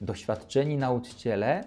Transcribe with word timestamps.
doświadczeni 0.00 0.76
nauczyciele 0.76 1.64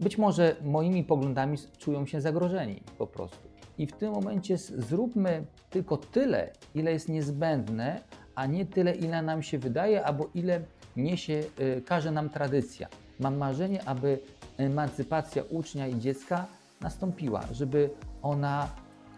być 0.00 0.18
może 0.18 0.56
moimi 0.64 1.04
poglądami 1.04 1.58
czują 1.78 2.06
się 2.06 2.20
zagrożeni 2.20 2.82
po 2.98 3.06
prostu. 3.06 3.48
I 3.78 3.86
w 3.86 3.92
tym 3.92 4.12
momencie 4.12 4.58
zróbmy 4.58 5.46
tylko 5.70 5.96
tyle, 5.96 6.52
ile 6.74 6.92
jest 6.92 7.08
niezbędne, 7.08 8.00
a 8.34 8.46
nie 8.46 8.66
tyle, 8.66 8.94
ile 8.94 9.22
nam 9.22 9.42
się 9.42 9.58
wydaje, 9.58 10.04
albo 10.04 10.28
ile 10.34 10.60
niesie, 10.96 11.44
y, 11.60 11.82
każe 11.86 12.10
nam 12.10 12.30
tradycja. 12.30 12.88
Mam 13.20 13.36
marzenie, 13.36 13.88
aby 13.88 14.18
emancypacja 14.56 15.42
ucznia 15.50 15.86
i 15.86 15.98
dziecka 15.98 16.46
nastąpiła, 16.80 17.42
żeby 17.52 17.90
ona 18.22 18.68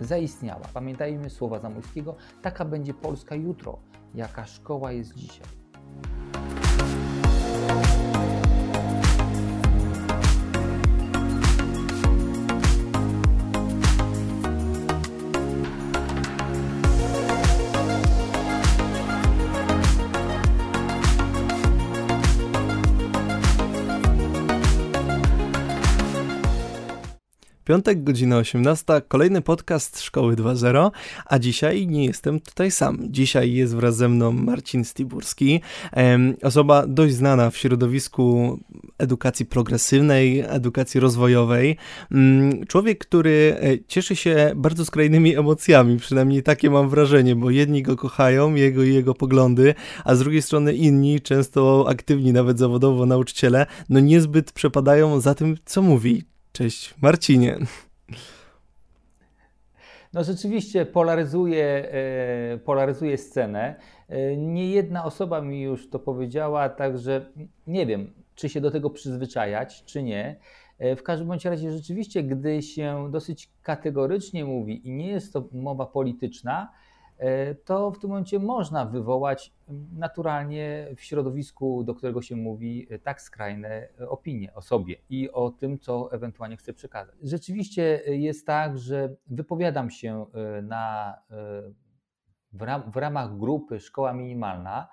zaistniała. 0.01 0.67
Pamiętajmy 0.75 1.31
słowa 1.31 1.59
Zamojskiego, 1.59 2.17
taka 2.43 2.65
będzie 2.65 2.95
Polska 2.95 3.35
jutro, 3.35 3.79
jaka 4.15 4.47
szkoła 4.47 4.93
jest 4.93 5.15
dzisiaj. 5.15 5.47
Piątek, 27.71 28.05
godzina 28.05 28.37
18, 28.37 29.03
kolejny 29.09 29.43
podcast 29.43 30.01
Szkoły 30.01 30.37
2.0, 30.37 30.91
a 31.27 31.39
dzisiaj 31.39 31.87
nie 31.87 32.05
jestem 32.05 32.41
tutaj 32.41 32.71
sam. 32.71 32.99
Dzisiaj 33.03 33.53
jest 33.53 33.77
wraz 33.77 33.97
ze 33.97 34.09
mną 34.09 34.33
Marcin 34.33 34.85
Stiburski, 34.85 35.61
osoba 36.43 36.87
dość 36.87 37.15
znana 37.15 37.51
w 37.51 37.57
środowisku 37.57 38.59
edukacji 38.99 39.47
progresywnej, 39.47 40.41
edukacji 40.41 41.01
rozwojowej. 41.01 41.77
Mm, 42.13 42.67
człowiek, 42.67 42.99
który 42.99 43.57
e, 43.61 43.85
cieszy 43.89 44.17
się 44.17 44.53
bardzo 44.57 44.85
skrajnymi 44.85 45.37
emocjami, 45.37 45.97
przynajmniej 45.97 46.43
takie 46.43 46.71
mam 46.71 46.89
wrażenie, 46.89 47.37
bo 47.37 47.51
jedni 47.51 47.83
go 47.83 47.97
kochają, 47.97 48.55
jego 48.55 48.83
i 48.83 48.95
jego 48.95 49.15
poglądy, 49.15 49.75
a 50.05 50.15
z 50.15 50.19
drugiej 50.19 50.43
strony 50.43 50.75
inni, 50.75 51.21
często 51.21 51.87
aktywni 51.89 52.33
nawet 52.33 52.59
zawodowo 52.59 53.07
nauczyciele, 53.07 53.67
no 53.89 54.01
niezbyt 54.01 54.53
przepadają 54.53 55.21
za 55.21 55.35
tym, 55.35 55.57
co 55.65 55.83
mówi 55.83 56.31
Cześć 56.53 56.95
Marcinie. 57.03 57.59
No 60.13 60.25
rzeczywiście 60.25 60.87
polaryzuje, 60.87 61.65
e, 61.65 62.59
polaryzuje 62.59 63.19
scenę. 63.19 63.75
E, 64.09 64.37
nie 64.37 64.71
jedna 64.71 65.05
osoba 65.05 65.41
mi 65.41 65.63
już 65.63 65.91
to 65.91 65.99
powiedziała, 65.99 66.69
także 66.69 67.27
nie 67.67 67.87
wiem, 67.87 68.13
czy 68.35 68.49
się 68.49 68.61
do 68.61 68.71
tego 68.71 68.91
przyzwyczajać, 68.91 69.85
czy 69.85 70.03
nie. 70.03 70.37
E, 70.79 70.97
w 70.97 71.03
każdym 71.03 71.29
bądź 71.29 71.45
razie 71.45 71.73
rzeczywiście, 71.73 72.23
gdy 72.23 72.63
się 72.63 73.09
dosyć 73.11 73.51
kategorycznie 73.63 74.45
mówi 74.45 74.89
i 74.89 74.93
nie 74.93 75.09
jest 75.09 75.33
to 75.33 75.49
mowa 75.53 75.87
polityczna, 75.87 76.73
to 77.65 77.91
w 77.91 77.99
tym 77.99 78.11
momencie 78.11 78.39
można 78.39 78.85
wywołać 78.85 79.53
naturalnie 79.93 80.89
w 80.97 81.01
środowisku, 81.01 81.85
do 81.85 81.95
którego 81.95 82.23
się 82.23 82.37
mówi, 82.37 82.87
e, 82.91 82.99
tak 82.99 83.23
skrajne 83.23 83.89
opinie 84.09 84.55
o 84.55 84.63
sobie 84.63 84.97
i 85.11 85.31
o 85.31 85.51
tym, 85.51 85.79
co 85.79 86.13
ewentualnie 86.13 86.57
chce 86.57 86.73
przekazać. 86.73 87.15
Rzeczywiście 87.23 88.03
jest 88.07 88.47
tak, 88.47 88.79
że 88.79 89.17
wypowiadam 89.27 89.91
się 89.91 90.27
e, 90.35 90.63
na, 90.63 91.15
w, 92.87 92.97
ramach 92.97 93.39
grupy 93.39 93.81
Szkoła 93.81 94.13
Minimalna, 94.13 94.89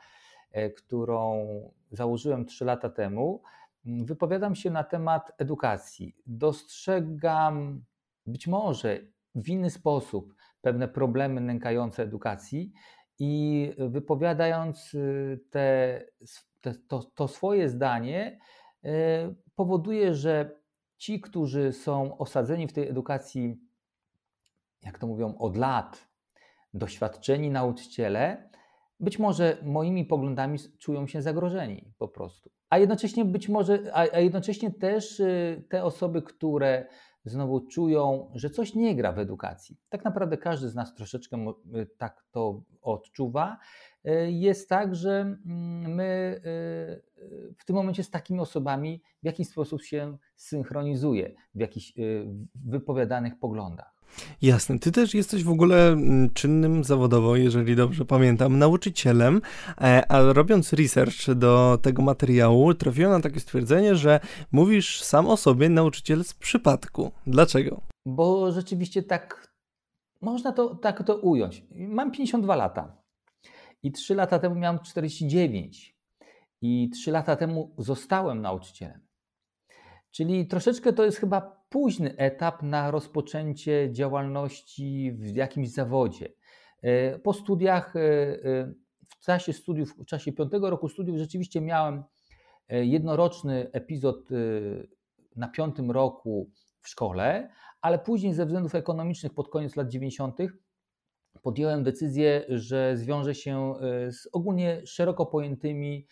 którą 0.77 1.47
założyłem 1.91 2.45
3 2.45 2.65
lata 2.65 2.89
temu. 2.89 3.41
Wypowiadam 3.85 4.55
się 4.55 4.69
na 4.69 4.83
temat 4.83 5.31
edukacji. 5.37 6.15
Dostrzegam 6.25 7.83
być 8.25 8.47
może 8.47 8.99
w 9.35 9.49
inny 9.49 9.69
sposób 9.69 10.36
pewne 10.67 10.87
problemy 10.87 11.41
nękające 11.41 12.03
edukacji 12.03 12.73
i 13.19 13.71
wypowiadając 13.77 14.93
y, 14.93 15.39
te, 15.49 16.01
te, 16.61 16.73
to, 16.87 17.03
to 17.03 17.27
swoje 17.27 17.69
zdanie, 17.69 18.39
y, 18.85 18.89
powoduje, 19.55 20.13
że 20.13 20.59
ci, 20.97 21.21
którzy 21.21 21.73
są 21.73 22.17
osadzeni 22.17 22.67
w 22.67 22.73
tej 22.73 22.89
edukacji, 22.89 23.57
jak 24.83 24.99
to 24.99 25.07
mówią, 25.07 25.37
od 25.37 25.57
lat, 25.57 26.07
doświadczeni 26.73 27.49
nauczyciele, 27.49 28.49
być 28.99 29.19
może 29.19 29.57
moimi 29.63 30.05
poglądami 30.05 30.59
czują 30.79 31.07
się 31.07 31.21
zagrożeni 31.21 31.93
po 31.97 32.07
prostu. 32.07 32.51
A 32.69 32.77
jednocześnie 32.77 33.25
być 33.25 33.49
może, 33.49 33.79
a 33.93 34.19
jednocześnie 34.19 34.71
też 34.71 35.19
y, 35.19 35.63
te 35.69 35.83
osoby, 35.83 36.21
które 36.21 36.87
znowu 37.29 37.61
czują, 37.61 38.31
że 38.35 38.49
coś 38.49 38.75
nie 38.75 38.95
gra 38.95 39.11
w 39.11 39.19
edukacji. 39.19 39.77
Tak 39.89 40.05
naprawdę 40.05 40.37
każdy 40.37 40.69
z 40.69 40.75
nas 40.75 40.95
troszeczkę 40.95 41.53
y, 41.75 41.87
tak 41.97 42.25
to 42.31 42.61
odczuwa. 42.81 43.57
Y, 44.07 44.31
jest 44.31 44.69
tak, 44.69 44.95
że 44.95 45.11
mm, 45.11 45.95
my 45.95 46.41
y, 47.17 47.53
w 47.57 47.65
tym 47.65 47.75
momencie 47.75 48.03
z 48.03 48.09
takimi 48.09 48.39
osobami 48.39 49.01
w 49.23 49.25
jakiś 49.25 49.47
sposób 49.47 49.81
się 49.81 50.17
synchronizuje 50.35 51.35
w 51.55 51.59
jakichś 51.59 51.93
wypowiadanych 52.55 53.39
poglądach. 53.39 53.96
Jasne. 54.41 54.79
Ty 54.79 54.91
też 54.91 55.13
jesteś 55.13 55.43
w 55.43 55.49
ogóle 55.49 55.87
mm, 55.91 56.29
czynnym 56.33 56.83
zawodowo, 56.83 57.35
jeżeli 57.35 57.75
dobrze 57.75 58.05
pamiętam, 58.05 58.59
nauczycielem, 58.59 59.41
e, 59.81 60.11
a 60.11 60.33
robiąc 60.33 60.73
research 60.73 61.33
do 61.35 61.79
tego 61.81 62.01
materiału, 62.01 62.73
trafiłem 62.73 63.11
na 63.11 63.19
takie 63.19 63.39
stwierdzenie, 63.39 63.95
że 63.95 64.19
mówisz 64.51 65.01
sam 65.01 65.27
o 65.27 65.37
sobie 65.37 65.69
nauczyciel 65.69 66.23
z 66.23 66.33
przypadku. 66.33 67.11
Dlaczego? 67.27 67.81
Bo 68.05 68.51
rzeczywiście 68.51 69.03
tak 69.03 69.47
można 70.21 70.51
to 70.51 70.75
tak 70.75 71.03
to 71.03 71.17
ująć. 71.17 71.63
Mam 71.71 72.11
52 72.11 72.55
lata 72.55 72.97
i 73.83 73.91
3 73.91 74.15
lata 74.15 74.39
temu 74.39 74.55
miałem 74.55 74.79
49 74.79 75.97
i 76.61 76.89
3 76.89 77.11
lata 77.11 77.35
temu 77.35 77.75
zostałem 77.77 78.41
nauczycielem. 78.41 79.07
Czyli 80.11 80.47
troszeczkę 80.47 80.93
to 80.93 81.05
jest 81.05 81.17
chyba 81.17 81.56
późny 81.69 82.17
etap 82.17 82.63
na 82.63 82.91
rozpoczęcie 82.91 83.89
działalności 83.91 85.11
w 85.11 85.35
jakimś 85.35 85.69
zawodzie. 85.69 86.29
E, 86.81 87.19
po 87.19 87.33
studiach, 87.33 87.95
e, 87.95 87.99
e, 87.99 88.73
w 89.09 89.19
czasie 89.19 89.53
studiów, 89.53 89.95
w 89.97 90.05
czasie 90.05 90.33
piątego 90.33 90.69
roku 90.69 90.89
studiów 90.89 91.17
rzeczywiście 91.17 91.61
miałem 91.61 92.03
jednoroczny 92.69 93.71
epizod 93.71 94.29
na 95.35 95.47
piątym 95.47 95.91
roku 95.91 96.51
w 96.81 96.89
szkole, 96.89 97.49
ale 97.81 97.99
później 97.99 98.33
ze 98.33 98.45
względów 98.45 98.75
ekonomicznych 98.75 99.33
pod 99.33 99.49
koniec 99.49 99.75
lat 99.75 99.89
90. 99.89 100.37
podjąłem 101.41 101.83
decyzję, 101.83 102.45
że 102.49 102.97
zwiążę 102.97 103.35
się 103.35 103.73
z 104.11 104.29
ogólnie 104.33 104.81
szeroko 104.85 105.25
pojętymi 105.25 106.07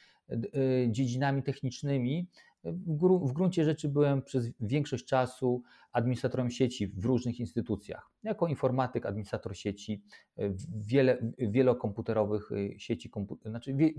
dziedzinami 0.90 1.44
technicznymi, 1.44 2.30
w, 2.66 3.34
gruncie 3.34 3.66
rzeczy 3.66 3.90
byłem 3.90 4.22
przez 4.22 4.52
większość 4.60 5.06
czasu 5.06 5.64
administratorem 5.92 6.50
sieci 6.50 6.88
w 6.88 7.06
różnych 7.06 7.40
instytucjach. 7.40 8.12
Jako 8.24 8.48
informatyk, 8.48 9.06
administrator 9.06 9.58
sieci, 9.58 10.04
e, 10.38 10.54
wiele, 10.76 11.18
wielokomputerowych 11.38 12.52
e, 12.52 12.80
sieci, 12.80 13.12
znaczy 13.46 13.74
wie, 13.74 13.90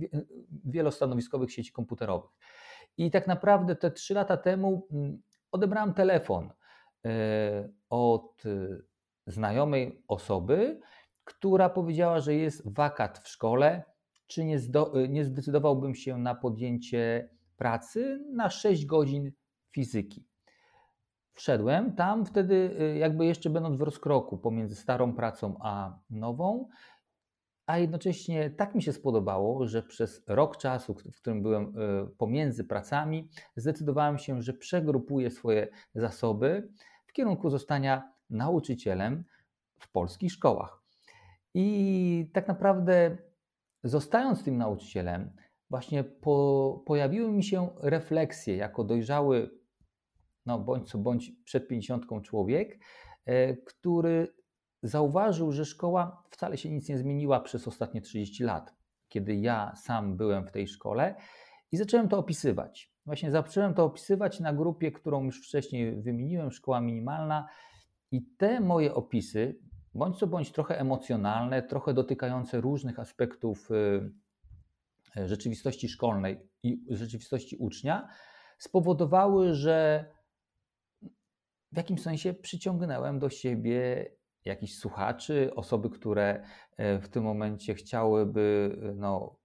wielostanowiskowych 0.64 1.52
sieci 1.52 1.72
komputerowych. 1.72 2.30
I 2.96 3.10
tak 3.10 3.26
naprawdę 3.26 3.76
te 3.76 3.90
trzy 3.90 4.14
lata 4.14 4.36
temu 4.36 4.86
mm, 4.92 5.22
odebrałem 5.52 5.94
telefon 5.94 6.50
e, 7.04 7.68
od 7.90 8.42
znajomej 9.26 10.02
osoby, 10.08 10.80
która 11.24 11.68
powiedziała, 11.68 12.20
że 12.20 12.34
jest 12.34 12.74
wakat 12.74 13.18
w 13.18 13.28
szkole, 13.28 13.82
czy 14.26 14.44
nie, 14.44 14.58
nie 15.08 15.24
zdecydowałbym 15.24 15.94
się 15.94 16.18
na 16.18 16.34
podjęcie 16.34 17.28
pracy 17.56 18.24
na 18.32 18.50
6 18.50 18.86
godzin 18.86 19.32
fizyki. 19.70 20.26
Wszedłem 21.34 21.94
tam 21.94 22.26
wtedy, 22.26 22.76
y, 22.80 22.98
jakby 22.98 23.26
jeszcze 23.26 23.50
będąc 23.50 23.76
w 23.76 23.82
rozkroku 23.82 24.38
pomiędzy 24.38 24.74
starą 24.76 25.12
pracą 25.12 25.56
a 25.60 25.98
nową, 26.10 26.68
a 27.66 27.78
jednocześnie 27.78 28.50
tak 28.50 28.74
mi 28.74 28.82
się 28.82 28.92
spodobało, 28.92 29.66
że 29.66 29.82
przez 29.82 30.22
rok 30.28 30.56
czasu, 30.56 30.94
w 30.94 31.16
którym 31.16 31.42
byłem 31.42 31.78
y, 31.78 32.06
pomiędzy 32.18 32.64
pracami, 32.64 33.28
zdecydowałem 33.56 34.18
się, 34.18 34.42
że 34.42 34.52
przegrupuję 34.52 35.30
swoje 35.30 35.68
zasoby 35.94 36.68
w 37.06 37.12
kierunku 37.12 37.50
zostania 37.50 38.12
nauczycielem 38.30 39.24
w 39.80 39.90
polskich 39.92 40.32
szkołach. 40.32 40.82
I 41.54 42.30
tak 42.32 42.48
naprawdę, 42.48 43.18
zostając 43.84 44.44
tym 44.44 44.58
nauczycielem, 44.58 45.30
właśnie 45.70 46.04
po, 46.04 46.82
pojawiły 46.86 47.32
mi 47.32 47.44
się 47.44 47.68
refleksje 47.80 48.56
jako 48.56 48.84
dojrzały, 48.84 49.50
no 50.46 50.58
bądź 50.58 50.90
co 50.90 50.98
bądź 50.98 51.32
przed 51.44 51.68
pięćdziesiątką 51.68 52.22
człowiek, 52.22 52.78
e, 53.24 53.56
który 53.56 54.34
zauważył, 54.82 55.52
że 55.52 55.64
szkoła 55.64 56.22
wcale 56.30 56.56
się 56.56 56.70
nic 56.70 56.88
nie 56.88 56.98
zmieniła 56.98 57.40
przez 57.40 57.68
ostatnie 57.68 58.00
30 58.00 58.44
lat, 58.44 58.74
kiedy 59.08 59.36
ja 59.36 59.72
sam 59.76 60.16
byłem 60.16 60.46
w 60.46 60.50
tej 60.50 60.68
szkole 60.68 61.14
i 61.72 61.76
zacząłem 61.76 62.08
to 62.08 62.18
opisywać. 62.18 62.92
Właśnie 63.06 63.30
zacząłem 63.30 63.74
to 63.74 63.84
opisywać 63.84 64.40
na 64.40 64.52
grupie, 64.52 64.92
którą 64.92 65.24
już 65.24 65.48
wcześniej 65.48 66.02
wymieniłem, 66.02 66.50
szkoła 66.50 66.80
minimalna. 66.80 67.48
I 68.10 68.22
te 68.22 68.60
moje 68.60 68.94
opisy, 68.94 69.58
bądź 69.94 70.18
co 70.18 70.26
bądź 70.26 70.52
trochę 70.52 70.80
emocjonalne, 70.80 71.62
trochę 71.62 71.94
dotykające 71.94 72.60
różnych 72.60 72.98
aspektów 72.98 73.70
y, 73.70 74.12
rzeczywistości 75.24 75.88
szkolnej 75.88 76.38
i 76.62 76.84
rzeczywistości 76.90 77.56
ucznia, 77.56 78.08
spowodowały, 78.58 79.54
że 79.54 80.04
w 81.72 81.76
jakimś 81.76 82.02
sensie 82.02 82.34
przyciągnąłem 82.34 83.18
do 83.18 83.30
siebie 83.30 84.06
jakichś 84.44 84.74
słuchaczy, 84.74 85.50
osoby, 85.54 85.90
które 85.90 86.46
e, 86.76 86.98
w 86.98 87.08
tym 87.08 87.24
momencie 87.24 87.74
chciałyby 87.74 88.76
no, 88.96 89.38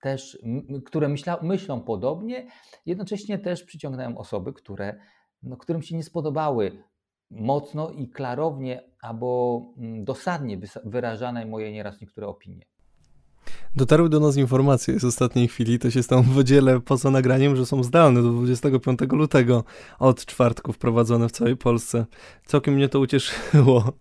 też, 0.00 0.38
które 0.84 1.08
myśla, 1.08 1.38
myślą 1.42 1.80
podobnie, 1.80 2.46
jednocześnie 2.86 3.38
też 3.38 3.62
przyciągnąłem 3.62 4.18
osoby, 4.18 4.52
które, 4.52 5.00
no, 5.42 5.56
którym 5.56 5.82
się 5.82 5.96
nie 5.96 6.02
spodobały 6.02 6.82
mocno 7.30 7.90
i 7.90 8.08
klarownie 8.08 8.90
albo 9.00 9.60
mm, 9.78 10.04
dosadnie 10.04 10.58
wyrażane 10.84 11.46
moje 11.46 11.72
nieraz 11.72 12.00
niektóre 12.00 12.26
opinie. 12.26 12.66
Dotarły 13.76 14.08
do 14.08 14.20
nas 14.20 14.36
informacje 14.36 15.00
z 15.00 15.04
ostatniej 15.04 15.48
chwili, 15.48 15.78
to 15.78 15.90
się 15.90 16.02
z 16.02 16.06
tą 16.06 16.24
podzielę 16.34 16.80
poza 16.80 17.10
nagraniem, 17.10 17.56
że 17.56 17.66
są 17.66 17.82
zdalne 17.82 18.22
do 18.22 18.32
25 18.32 19.00
lutego 19.12 19.64
od 19.98 20.26
czwartku 20.26 20.72
wprowadzone 20.72 21.28
w 21.28 21.32
całej 21.32 21.56
Polsce. 21.56 22.06
Całkiem 22.44 22.74
mnie 22.74 22.88
to 22.88 23.00
ucieszyło. 23.00 23.92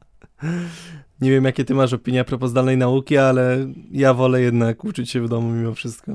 Nie 1.22 1.32
wiem, 1.32 1.46
jakie 1.46 1.66
ty 1.66 1.74
masz 1.74 1.94
opinie 1.94 2.22
a 2.22 2.24
propos 2.24 2.50
zdalnej 2.50 2.78
nauki, 2.78 3.18
ale 3.18 3.58
ja 3.92 4.14
wolę 4.14 4.42
jednak 4.42 4.84
uczyć 4.84 5.12
się 5.12 5.22
w 5.22 5.30
domu 5.30 5.52
mimo 5.52 5.74
wszystko. 5.74 6.12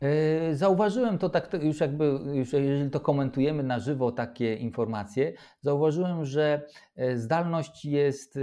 E, 0.00 0.54
zauważyłem 0.54 1.18
to 1.18 1.28
tak, 1.28 1.62
już 1.62 1.80
jakby, 1.80 2.18
już 2.34 2.52
jeżeli 2.52 2.90
to 2.90 3.00
komentujemy 3.00 3.62
na 3.62 3.78
żywo 3.78 4.12
takie 4.12 4.54
informacje, 4.54 5.32
zauważyłem, 5.60 6.24
że 6.24 6.62
e, 6.96 7.18
zdalność 7.18 7.84
jest 7.84 8.36
e, 8.36 8.40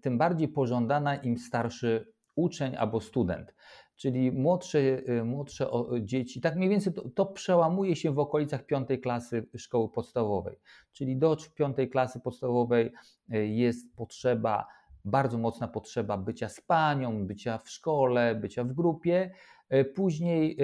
tym 0.00 0.18
bardziej 0.18 0.48
pożądana, 0.48 1.16
im 1.16 1.38
starszy 1.38 2.12
uczeń 2.36 2.76
albo 2.76 3.00
student. 3.00 3.54
Czyli 4.02 4.32
młodsze, 4.32 4.78
młodsze 5.24 5.66
dzieci, 6.00 6.40
tak 6.40 6.56
mniej 6.56 6.68
więcej 6.68 6.92
to, 6.92 7.08
to 7.08 7.26
przełamuje 7.26 7.96
się 7.96 8.12
w 8.12 8.18
okolicach 8.18 8.66
piątej 8.66 9.00
klasy 9.00 9.46
szkoły 9.56 9.88
podstawowej. 9.88 10.58
Czyli 10.92 11.16
do 11.16 11.36
piątej 11.54 11.90
klasy 11.90 12.20
podstawowej 12.20 12.92
jest 13.28 13.96
potrzeba, 13.96 14.66
bardzo 15.04 15.38
mocna 15.38 15.68
potrzeba 15.68 16.18
bycia 16.18 16.48
z 16.48 16.60
panią, 16.60 17.26
bycia 17.26 17.58
w 17.58 17.70
szkole, 17.70 18.34
bycia 18.34 18.64
w 18.64 18.72
grupie 18.72 19.30
E, 19.72 19.84
później 19.84 20.58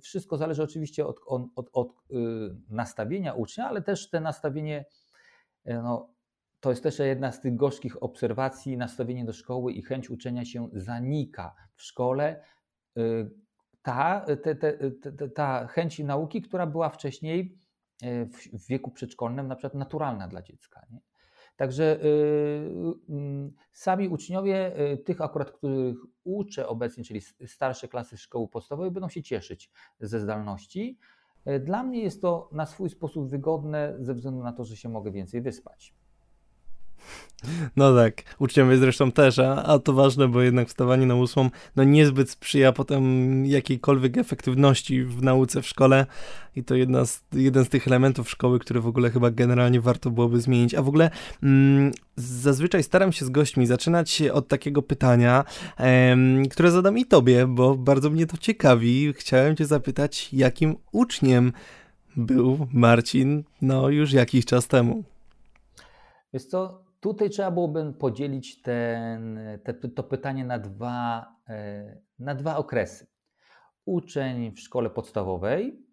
wszystko 0.00 0.36
zależy 0.36 0.62
oczywiście 0.62 1.06
od, 1.06 1.20
od, 1.26 1.70
od, 1.72 1.88
e, 1.88 2.14
nastawienia 2.68 3.34
ucznia, 3.34 3.68
ale 3.68 3.82
też 3.82 4.10
te 4.10 4.20
nastawienie, 4.20 4.84
no, 5.64 6.08
to 6.60 6.70
jest 6.70 6.82
też 6.82 6.98
jedna 6.98 7.32
z 7.32 7.40
tych 7.40 7.56
gorzkich 7.56 8.02
obserwacji, 8.02 8.76
nastawienie 8.76 9.24
do 9.24 9.32
szkoły 9.32 9.72
i 9.72 9.82
chęć 9.82 10.10
uczenia 10.10 10.44
się 10.44 10.68
zanika 10.72 11.54
w 11.74 11.82
szkole. 11.82 12.44
Ta, 13.82 14.26
te, 14.42 14.54
te, 14.54 14.90
te, 14.90 15.28
ta 15.28 15.66
chęć 15.66 15.98
nauki, 15.98 16.42
która 16.42 16.66
była 16.66 16.88
wcześniej 16.88 17.58
w 18.52 18.66
wieku 18.68 18.90
przedszkolnym 18.90 19.48
na 19.48 19.56
przykład 19.56 19.74
naturalna 19.74 20.28
dla 20.28 20.42
dziecka. 20.42 20.86
Nie? 20.90 21.00
Także 21.56 22.04
y, 22.04 22.06
y, 22.06 23.52
sami 23.72 24.08
uczniowie, 24.08 24.80
y, 24.92 24.98
tych 24.98 25.20
akurat, 25.20 25.50
których 25.50 25.96
uczę 26.24 26.68
obecnie, 26.68 27.04
czyli 27.04 27.20
starsze 27.46 27.88
klasy 27.88 28.16
szkoły 28.16 28.48
podstawowej, 28.48 28.90
będą 28.90 29.08
się 29.08 29.22
cieszyć 29.22 29.70
ze 30.00 30.20
zdalności. 30.20 30.98
Dla 31.60 31.82
mnie 31.82 32.02
jest 32.02 32.22
to 32.22 32.48
na 32.52 32.66
swój 32.66 32.90
sposób 32.90 33.30
wygodne, 33.30 33.96
ze 33.98 34.14
względu 34.14 34.42
na 34.42 34.52
to, 34.52 34.64
że 34.64 34.76
się 34.76 34.88
mogę 34.88 35.10
więcej 35.10 35.42
wyspać. 35.42 35.94
No 37.76 37.96
tak, 37.96 38.22
uczniowie 38.38 38.76
zresztą 38.76 39.12
też, 39.12 39.38
a, 39.38 39.62
a 39.64 39.78
to 39.78 39.92
ważne, 39.92 40.28
bo 40.28 40.42
jednak 40.42 40.68
wstawanie 40.68 41.06
na 41.06 41.14
ósmą 41.14 41.50
no 41.76 41.84
niezbyt 41.84 42.30
sprzyja 42.30 42.72
potem 42.72 43.46
jakiejkolwiek 43.46 44.18
efektywności 44.18 45.04
w 45.04 45.22
nauce 45.22 45.62
w 45.62 45.66
szkole 45.66 46.06
i 46.56 46.64
to 46.64 46.74
jedna 46.74 47.04
z, 47.04 47.24
jeden 47.32 47.64
z 47.64 47.68
tych 47.68 47.86
elementów 47.86 48.30
szkoły, 48.30 48.58
który 48.58 48.80
w 48.80 48.86
ogóle 48.86 49.10
chyba 49.10 49.30
generalnie 49.30 49.80
warto 49.80 50.10
byłoby 50.10 50.40
zmienić. 50.40 50.74
A 50.74 50.82
w 50.82 50.88
ogóle 50.88 51.10
mm, 51.42 51.92
zazwyczaj 52.16 52.82
staram 52.82 53.12
się 53.12 53.24
z 53.24 53.30
gośćmi 53.30 53.66
zaczynać 53.66 54.22
od 54.22 54.48
takiego 54.48 54.82
pytania, 54.82 55.44
em, 55.76 56.48
które 56.48 56.70
zadam 56.70 56.98
i 56.98 57.06
tobie, 57.06 57.46
bo 57.46 57.74
bardzo 57.74 58.10
mnie 58.10 58.26
to 58.26 58.36
ciekawi. 58.36 59.12
Chciałem 59.12 59.56
cię 59.56 59.66
zapytać, 59.66 60.28
jakim 60.32 60.76
uczniem 60.92 61.52
był 62.16 62.66
Marcin 62.72 63.44
no 63.62 63.88
już 63.88 64.12
jakiś 64.12 64.44
czas 64.44 64.68
temu? 64.68 65.04
Jest 66.32 66.50
to 66.50 66.85
Tutaj 67.06 67.30
trzeba 67.30 67.50
byłoby 67.50 67.92
podzielić 67.92 68.62
ten, 68.62 69.38
te, 69.64 69.74
to 69.74 70.02
pytanie 70.02 70.44
na 70.44 70.58
dwa, 70.58 71.26
e, 71.48 72.00
na 72.18 72.34
dwa 72.34 72.56
okresy. 72.56 73.06
Uczeń 73.84 74.52
w 74.52 74.60
szkole 74.60 74.90
podstawowej, 74.90 75.86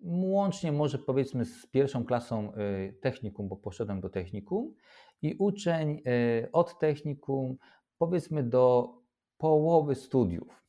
łącznie 0.00 0.72
może 0.72 0.98
powiedzmy 0.98 1.44
z 1.44 1.66
pierwszą 1.66 2.04
klasą 2.04 2.52
e, 2.52 2.92
technikum, 2.92 3.48
bo 3.48 3.56
poszedłem 3.56 4.00
do 4.00 4.08
technikum, 4.08 4.74
i 5.22 5.34
uczeń 5.38 6.02
e, 6.06 6.52
od 6.52 6.78
technikum 6.78 7.56
powiedzmy 7.98 8.42
do 8.42 8.94
połowy 9.36 9.94
studiów. 9.94 10.64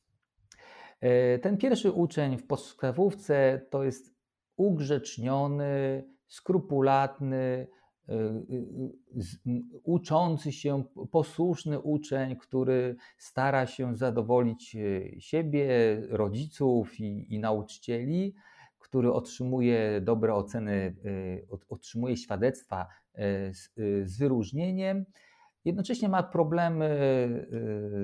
Ten 1.42 1.57
pierwszy 1.57 1.92
uczeń 1.92 2.38
w 2.38 2.48
podstawówce 2.48 3.62
to 3.69 3.84
jest 3.84 4.16
ugrzeczniony, 4.56 6.04
skrupulatny, 6.28 7.68
uczący 9.84 10.52
się, 10.52 10.84
posłuszny 11.12 11.80
uczeń, 11.80 12.36
który 12.36 12.96
stara 13.18 13.66
się 13.66 13.96
zadowolić 13.96 14.78
siebie, 15.20 15.68
rodziców 16.10 17.00
i, 17.00 17.34
i 17.34 17.40
nauczycieli, 17.40 18.36
który 18.80 19.14
otrzymuje 19.14 20.02
dobre 20.02 20.34
oceny, 20.34 20.96
otrzymuje 21.70 22.18
świadectwa 22.18 22.88
z, 23.54 23.70
z 24.04 24.18
wyróżnieniem. 24.18 25.06
Jednocześnie 25.66 26.10
ma 26.10 26.24
problemy 26.24 26.88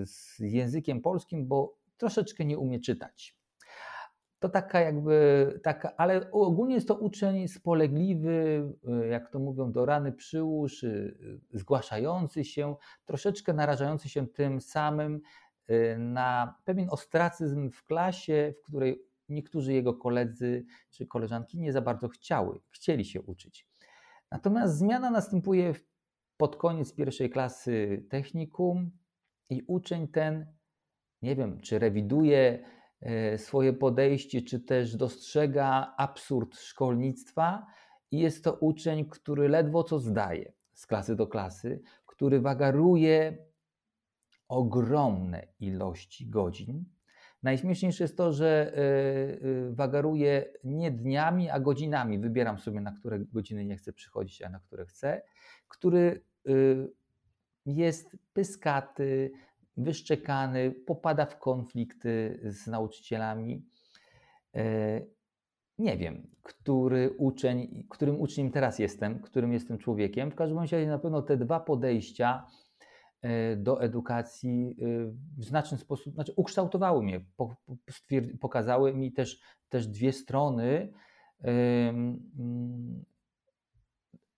z 0.05 0.39
językiem 0.39 1.01
polskim, 1.01 1.47
bo 1.47 1.77
troszeczkę 1.97 2.45
nie 2.45 2.57
umie 2.57 2.79
czytać 2.79 3.35
to 4.45 4.49
taka 4.49 4.79
jakby, 4.79 5.59
taka, 5.63 5.95
ale 5.97 6.31
ogólnie 6.31 6.75
jest 6.75 6.87
to 6.87 6.95
uczeń 6.95 7.47
spolegliwy, 7.47 8.63
y, 9.03 9.07
jak 9.07 9.29
to 9.29 9.39
mówią, 9.39 9.71
do 9.71 9.85
rany 9.85 10.11
przyłóż, 10.11 10.83
y, 10.83 11.39
zgłaszający 11.53 12.43
się, 12.43 12.75
troszeczkę 13.05 13.53
narażający 13.53 14.09
się 14.09 14.27
tym 14.27 14.61
samym 14.61 15.21
y, 15.69 15.97
na 15.99 16.55
pewien 16.63 16.87
ostracyzm 16.91 17.71
w 17.71 17.83
klasie, 17.83 18.53
w 18.59 18.67
której 18.67 19.05
niektórzy 19.29 19.73
jego 19.73 19.93
koledzy 19.93 20.65
czy 20.89 21.07
koleżanki 21.07 21.59
nie 21.59 21.73
za 21.73 21.81
bardzo 21.81 22.07
chciały, 22.07 22.59
chcieli 22.69 23.05
się 23.05 23.21
uczyć. 23.21 23.67
Natomiast 24.31 24.77
zmiana 24.77 25.09
następuje 25.09 25.73
pod 26.37 26.55
koniec 26.55 26.93
pierwszej 26.93 27.29
klasy 27.29 28.05
technikum 28.09 28.91
i 29.49 29.63
uczeń 29.67 30.07
ten, 30.07 30.53
nie 31.21 31.35
wiem, 31.35 31.59
czy 31.61 31.79
rewiduje 31.79 32.74
swoje 33.37 33.73
podejście, 33.73 34.41
czy 34.41 34.59
też 34.59 34.95
dostrzega 34.95 35.93
absurd 35.97 36.57
szkolnictwa 36.57 37.65
i 38.11 38.19
jest 38.19 38.43
to 38.43 38.53
uczeń, 38.53 39.05
który 39.05 39.49
ledwo 39.49 39.83
co 39.83 39.99
zdaje 39.99 40.53
z 40.73 40.87
klasy 40.87 41.15
do 41.15 41.27
klasy, 41.27 41.81
który 42.05 42.41
wagaruje 42.41 43.37
ogromne 44.47 45.47
ilości 45.59 46.29
godzin. 46.29 46.85
Najśmieszniejsze 47.43 48.03
jest 48.03 48.17
to, 48.17 48.33
że 48.33 48.73
e, 48.73 48.79
e, 48.79 49.71
wagaruje 49.71 50.53
nie 50.63 50.91
dniami, 50.91 51.49
a 51.49 51.59
godzinami. 51.59 52.19
Wybieram 52.19 52.59
sobie, 52.59 52.81
na 52.81 52.91
które 52.91 53.19
godziny 53.19 53.65
nie 53.65 53.77
chcę 53.77 53.93
przychodzić, 53.93 54.41
a 54.41 54.49
na 54.49 54.59
które 54.59 54.85
chcę. 54.85 55.21
Który 55.67 56.21
jest 57.65 58.17
pyskaty, 58.33 59.31
wyszczekany, 59.77 60.71
popada 60.71 61.25
w 61.25 61.39
konflikty 61.39 62.39
z 62.43 62.67
nauczycielami. 62.67 63.65
E, 64.55 65.01
nie 65.77 65.97
wiem, 65.97 66.27
który 66.43 67.15
uczeń, 67.17 67.87
którym 67.89 68.21
uczniem 68.21 68.51
teraz 68.51 68.79
jestem, 68.79 69.19
którym 69.19 69.53
jestem 69.53 69.77
człowiekiem. 69.77 70.31
W 70.31 70.35
każdym 70.35 70.59
razie 70.59 70.87
na 70.87 70.99
pewno 70.99 71.21
te 71.21 71.37
dwa 71.37 71.59
podejścia 71.59 72.47
e, 73.21 73.55
do 73.55 73.81
edukacji 73.81 74.77
e, 74.81 74.85
w 75.37 75.43
znaczny 75.43 75.77
sposób, 75.77 76.13
znaczy 76.13 76.33
ukształtowały 76.35 77.03
mnie, 77.03 77.25
pokazały 78.39 78.93
mi 78.93 79.11
też, 79.11 79.41
też 79.69 79.87
dwie 79.87 80.13
strony 80.13 80.93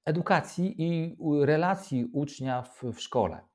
edukacji 0.06 0.76
i 0.78 1.18
relacji 1.46 2.06
ucznia 2.14 2.62
w, 2.62 2.84
w 2.84 3.00
szkole. 3.00 3.47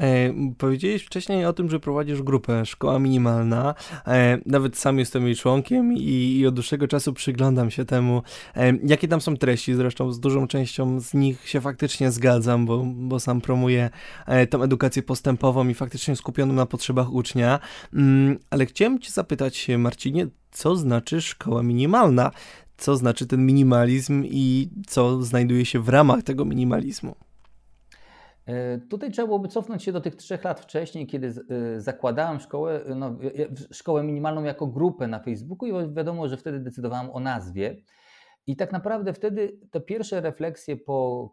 E, 0.00 0.32
powiedziałeś 0.58 1.02
wcześniej 1.02 1.44
o 1.44 1.52
tym, 1.52 1.70
że 1.70 1.80
prowadzisz 1.80 2.22
grupę 2.22 2.66
Szkoła 2.66 2.98
Minimalna. 2.98 3.74
E, 4.06 4.38
nawet 4.46 4.78
sam 4.78 4.98
jestem 4.98 5.26
jej 5.26 5.36
członkiem 5.36 5.92
i, 5.92 6.36
i, 6.38 6.46
od 6.46 6.54
dłuższego 6.54 6.88
czasu 6.88 7.12
przyglądam 7.12 7.70
się 7.70 7.84
temu, 7.84 8.22
e, 8.56 8.72
jakie 8.86 9.08
tam 9.08 9.20
są 9.20 9.36
treści. 9.36 9.74
Zresztą 9.74 10.12
z 10.12 10.20
dużą 10.20 10.46
częścią 10.46 11.00
z 11.00 11.14
nich 11.14 11.48
się 11.48 11.60
faktycznie 11.60 12.10
zgadzam, 12.10 12.66
bo, 12.66 12.84
bo 12.86 13.20
sam 13.20 13.40
promuję 13.40 13.90
e, 14.26 14.46
tą 14.46 14.62
edukację 14.62 15.02
postępową 15.02 15.68
i 15.68 15.74
faktycznie 15.74 16.16
skupioną 16.16 16.52
na 16.52 16.66
potrzebach 16.66 17.12
ucznia. 17.12 17.60
Mm, 17.94 18.38
ale 18.50 18.66
chciałem 18.66 18.98
Cię 18.98 19.10
zapytać, 19.10 19.68
Marcinie, 19.78 20.26
co 20.50 20.76
znaczy 20.76 21.20
szkoła 21.22 21.62
minimalna? 21.62 22.30
Co 22.76 22.96
znaczy 22.96 23.26
ten 23.26 23.46
minimalizm 23.46 24.24
i 24.24 24.68
co 24.86 25.22
znajduje 25.22 25.64
się 25.64 25.80
w 25.80 25.88
ramach 25.88 26.22
tego 26.22 26.44
minimalizmu? 26.44 27.27
E, 28.48 28.78
tutaj 28.78 29.10
trzeba 29.10 29.26
byłoby 29.26 29.48
cofnąć 29.48 29.82
się 29.82 29.92
do 29.92 30.00
tych 30.00 30.16
trzech 30.16 30.44
lat 30.44 30.60
wcześniej, 30.60 31.06
kiedy 31.06 31.26
e, 31.26 31.80
zakładałem 31.80 32.40
szkołę, 32.40 32.80
no, 32.96 33.18
szkołę 33.70 34.02
minimalną 34.02 34.44
jako 34.44 34.66
grupę 34.66 35.06
na 35.06 35.20
Facebooku 35.20 35.68
i 35.68 35.94
wiadomo, 35.94 36.28
że 36.28 36.36
wtedy 36.36 36.60
decydowałem 36.60 37.10
o 37.10 37.20
nazwie. 37.20 37.76
I 38.46 38.56
tak 38.56 38.72
naprawdę 38.72 39.12
wtedy 39.12 39.58
te 39.70 39.80
pierwsze 39.80 40.20
refleksje 40.20 40.76
po, 40.76 41.30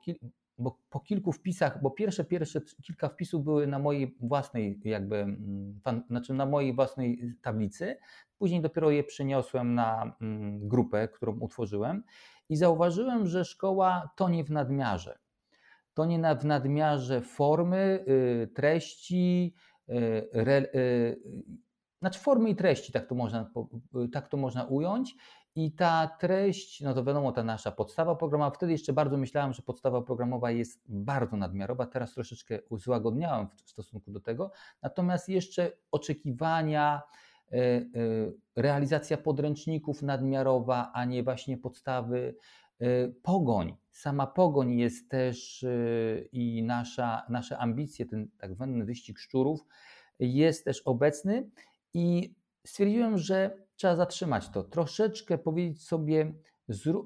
bo 0.58 0.80
po 0.90 1.00
kilku 1.00 1.32
wpisach, 1.32 1.82
bo 1.82 1.92
pierwsze, 1.92 2.26
pierwsze 2.26 2.62
kilka 2.84 3.10
wpisów 3.10 3.44
były 3.44 3.68
na 3.68 3.80
mojej 3.80 4.18
własnej 4.22 4.80
jakby, 4.84 5.16
mm, 5.18 5.80
fan, 5.84 6.04
znaczy 6.10 6.34
na 6.34 6.46
mojej 6.46 6.76
własnej 6.76 7.36
tablicy, 7.42 7.98
później 8.38 8.62
dopiero 8.62 8.92
je 8.92 9.04
przeniosłem 9.04 9.76
na 9.76 10.16
mm, 10.22 10.68
grupę, 10.68 11.08
którą 11.08 11.40
utworzyłem. 11.40 12.04
I 12.50 12.56
zauważyłem, 12.56 13.28
że 13.28 13.46
szkoła 13.46 14.10
tonie 14.16 14.44
w 14.44 14.52
nadmiarze 14.52 15.25
to 15.96 16.06
nie 16.06 16.36
w 16.36 16.46
nadmiarze 16.46 17.22
formy, 17.22 18.06
y, 18.08 18.48
treści, 18.56 19.54
y, 19.90 20.30
re, 20.34 20.66
y, 20.76 21.20
znaczy 22.00 22.20
formy 22.20 22.50
i 22.50 22.56
treści, 22.56 22.92
tak 22.92 23.08
to, 23.08 23.16
można, 23.16 23.52
tak 24.14 24.28
to 24.28 24.38
można 24.38 24.64
ująć. 24.64 25.16
I 25.56 25.72
ta 25.72 26.08
treść, 26.20 26.82
no 26.82 26.94
to 26.94 27.04
wiadomo, 27.04 27.32
ta 27.32 27.44
nasza 27.44 27.72
podstawa 27.72 28.16
programowa, 28.16 28.52
wtedy 28.52 28.72
jeszcze 28.72 28.94
bardzo 28.94 29.18
myślałem, 29.18 29.54
że 29.54 29.62
podstawa 29.62 30.02
programowa 30.02 30.52
jest 30.52 30.82
bardzo 30.90 31.38
nadmiarowa, 31.38 31.86
teraz 31.86 32.14
troszeczkę 32.14 32.60
złagodniałem 32.72 33.48
w 33.66 33.70
stosunku 33.70 34.12
do 34.12 34.20
tego, 34.20 34.52
natomiast 34.82 35.30
jeszcze 35.30 35.72
oczekiwania, 35.92 37.02
realizacja 38.56 39.18
podręczników 39.18 40.02
nadmiarowa, 40.02 40.92
a 40.94 41.06
nie 41.06 41.24
właśnie 41.24 41.58
podstawy, 41.58 42.36
pogoń, 43.24 43.76
sama 43.92 44.28
pogoń 44.28 44.78
jest 44.78 45.10
też 45.10 45.64
y, 45.64 46.30
i 46.32 46.64
nasza, 46.64 47.26
nasze 47.30 47.58
ambicje, 47.58 48.06
ten 48.06 48.30
tak 48.38 48.54
zwany 48.54 48.86
wyścig 48.86 49.20
szczurów 49.20 49.66
jest 50.20 50.66
też 50.66 50.82
obecny 50.82 51.50
i 51.94 52.36
stwierdziłem, 52.66 53.18
że 53.18 53.58
trzeba 53.76 53.96
zatrzymać 53.96 54.50
to, 54.50 54.64
troszeczkę 54.64 55.38
powiedzieć 55.38 55.84
sobie, 55.84 56.34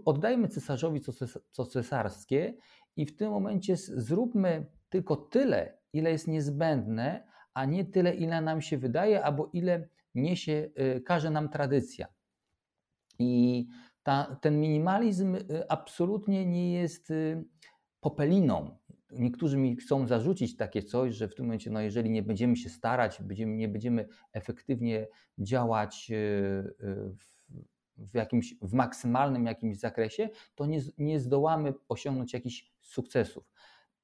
oddajmy 0.06 0.48
cesarzowi 0.48 1.02
co 1.52 1.66
cesarskie 1.66 2.54
i 2.96 3.06
w 3.06 3.16
tym 3.16 3.32
momencie 3.32 3.78
zróbmy 3.78 4.66
tylko 4.90 5.16
tyle, 5.16 5.78
ile 5.94 6.12
jest 6.12 6.28
niezbędne, 6.28 7.28
a 7.54 7.66
nie 7.66 7.86
tyle, 7.86 8.16
ile 8.16 8.42
nam 8.42 8.62
się 8.62 8.78
wydaje, 8.78 9.24
albo 9.24 9.50
ile 9.54 9.88
niesie, 10.16 10.70
y, 10.98 11.02
każe 11.02 11.30
nam 11.30 11.50
tradycja. 11.50 12.08
I 13.20 13.68
ta, 14.10 14.36
ten 14.42 14.60
minimalizm 14.60 15.36
y, 15.36 15.70
absolutnie 15.70 16.46
nie 16.46 16.74
jest 16.74 17.12
y, 17.12 17.44
popeliną. 18.00 18.78
Niektórzy 19.12 19.58
mi 19.58 19.76
chcą 19.76 20.08
zarzucić 20.08 20.58
takie 20.58 20.84
coś, 20.84 21.16
że 21.16 21.28
w 21.28 21.36
tym 21.36 21.46
momencie, 21.46 21.70
no 21.70 21.82
jeżeli 21.82 22.10
nie 22.10 22.24
będziemy 22.24 22.56
się 22.56 22.70
starać, 22.70 23.22
będziemy, 23.22 23.56
nie 23.56 23.68
będziemy 23.68 24.08
efektywnie 24.34 25.08
działać 25.38 26.08
y, 26.12 26.16
w, 27.18 27.24
w, 27.98 28.16
jakimś, 28.16 28.56
w 28.62 28.74
maksymalnym 28.74 29.46
jakimś 29.46 29.78
zakresie, 29.78 30.30
to 30.56 30.66
nie, 30.66 30.82
nie 30.98 31.20
zdołamy 31.20 31.74
osiągnąć 31.90 32.34
jakichś 32.34 32.72
sukcesów. 32.82 33.52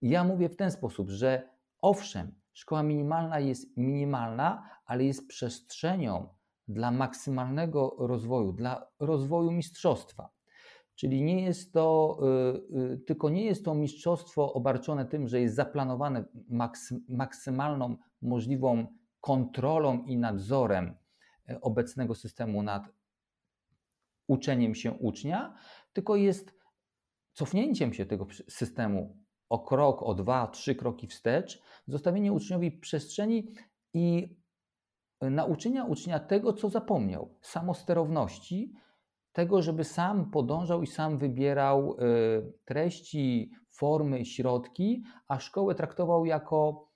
Ja 0.02 0.24
mówię 0.24 0.50
w 0.50 0.56
ten 0.56 0.72
sposób, 0.72 1.10
że 1.10 1.50
owszem, 1.82 2.32
szkoła 2.54 2.84
minimalna 2.84 3.40
jest 3.40 3.78
minimalna, 3.78 4.70
ale 4.86 5.04
jest 5.04 5.28
przestrzenią 5.28 6.36
dla 6.68 6.92
maksymalnego 6.92 7.96
rozwoju, 8.00 8.54
dla 8.54 8.88
rozwoju 9.00 9.52
mistrzostwa. 9.52 10.30
Czyli 10.96 11.24
nie 11.24 11.44
jest 11.44 11.74
to, 11.74 12.18
y, 12.72 12.78
y, 12.94 12.98
tylko 12.98 13.30
nie 13.30 13.46
jest 13.46 13.66
to 13.66 13.76
mistrzostwo 13.76 14.54
obarczone 14.54 15.06
tym, 15.06 15.28
że 15.28 15.42
jest 15.42 15.56
zaplanowane 15.56 16.26
maksymalną 17.10 17.98
możliwą 18.22 18.88
kontrolą 19.22 20.04
i 20.04 20.18
nadzorem 20.18 20.96
e, 21.50 21.62
obecnego 21.62 22.16
systemu 22.16 22.64
nad 22.64 22.84
uczeniem 24.28 24.76
się 24.76 24.92
ucznia, 24.92 25.56
tylko 25.94 26.16
jest 26.16 26.56
cofnięciem 27.34 27.94
się 27.94 28.06
tego 28.06 28.28
systemu 28.50 29.18
o 29.50 29.60
krok, 29.60 30.04
o 30.04 30.14
dwa, 30.14 30.48
trzy 30.48 30.76
kroki 30.76 31.08
wstecz, 31.08 31.62
zostawienie 31.88 32.34
uczniowi 32.34 32.72
przestrzeni 32.72 33.54
i 33.94 34.36
nauczenia 35.22 35.86
ucznia 35.86 36.20
tego, 36.20 36.54
co 36.54 36.70
zapomniał, 36.70 37.36
samosterowności, 37.42 38.74
tego, 39.32 39.62
żeby 39.62 39.84
sam 39.84 40.32
podążał 40.32 40.84
i 40.84 40.88
sam 40.88 41.18
wybierał 41.18 41.98
e, 42.00 42.06
treści, 42.66 43.52
formy, 43.70 44.26
środki, 44.26 45.04
a 45.28 45.40
szkołę 45.40 45.76
traktował 45.76 46.26
jako 46.26 46.90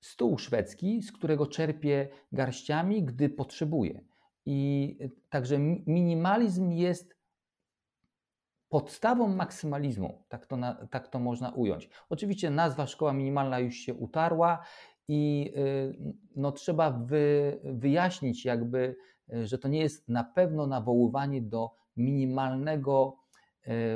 stół 0.00 0.38
szwedzki, 0.38 1.02
z 1.02 1.12
którego 1.12 1.46
czerpie 1.46 2.08
garściami, 2.32 3.04
gdy 3.04 3.28
potrzebuje. 3.28 4.04
I 4.46 4.96
e, 5.00 5.08
także 5.28 5.58
minimalizm 5.86 6.70
jest 6.70 7.20
podstawą 8.68 9.28
maksymalizmu, 9.28 10.24
tak 10.28 10.46
to, 10.46 10.56
na, 10.56 10.86
tak 10.86 11.08
to 11.08 11.18
można 11.18 11.50
ująć. 11.50 11.90
Oczywiście 12.08 12.50
nazwa 12.50 12.86
szkoła 12.86 13.12
minimalna 13.12 13.58
już 13.58 13.74
się 13.74 13.94
utarła 13.94 14.64
i 15.12 15.52
y, 15.56 16.14
no, 16.36 16.52
trzeba 16.52 16.90
wy, 16.90 17.58
wyjaśnić 17.64 18.44
jakby, 18.44 18.96
y, 19.32 19.46
że 19.46 19.58
to 19.58 19.68
nie 19.68 19.80
jest 19.80 20.08
na 20.08 20.24
pewno 20.24 20.66
nawoływanie 20.66 21.42
do 21.42 21.70
minimalnego 21.96 23.16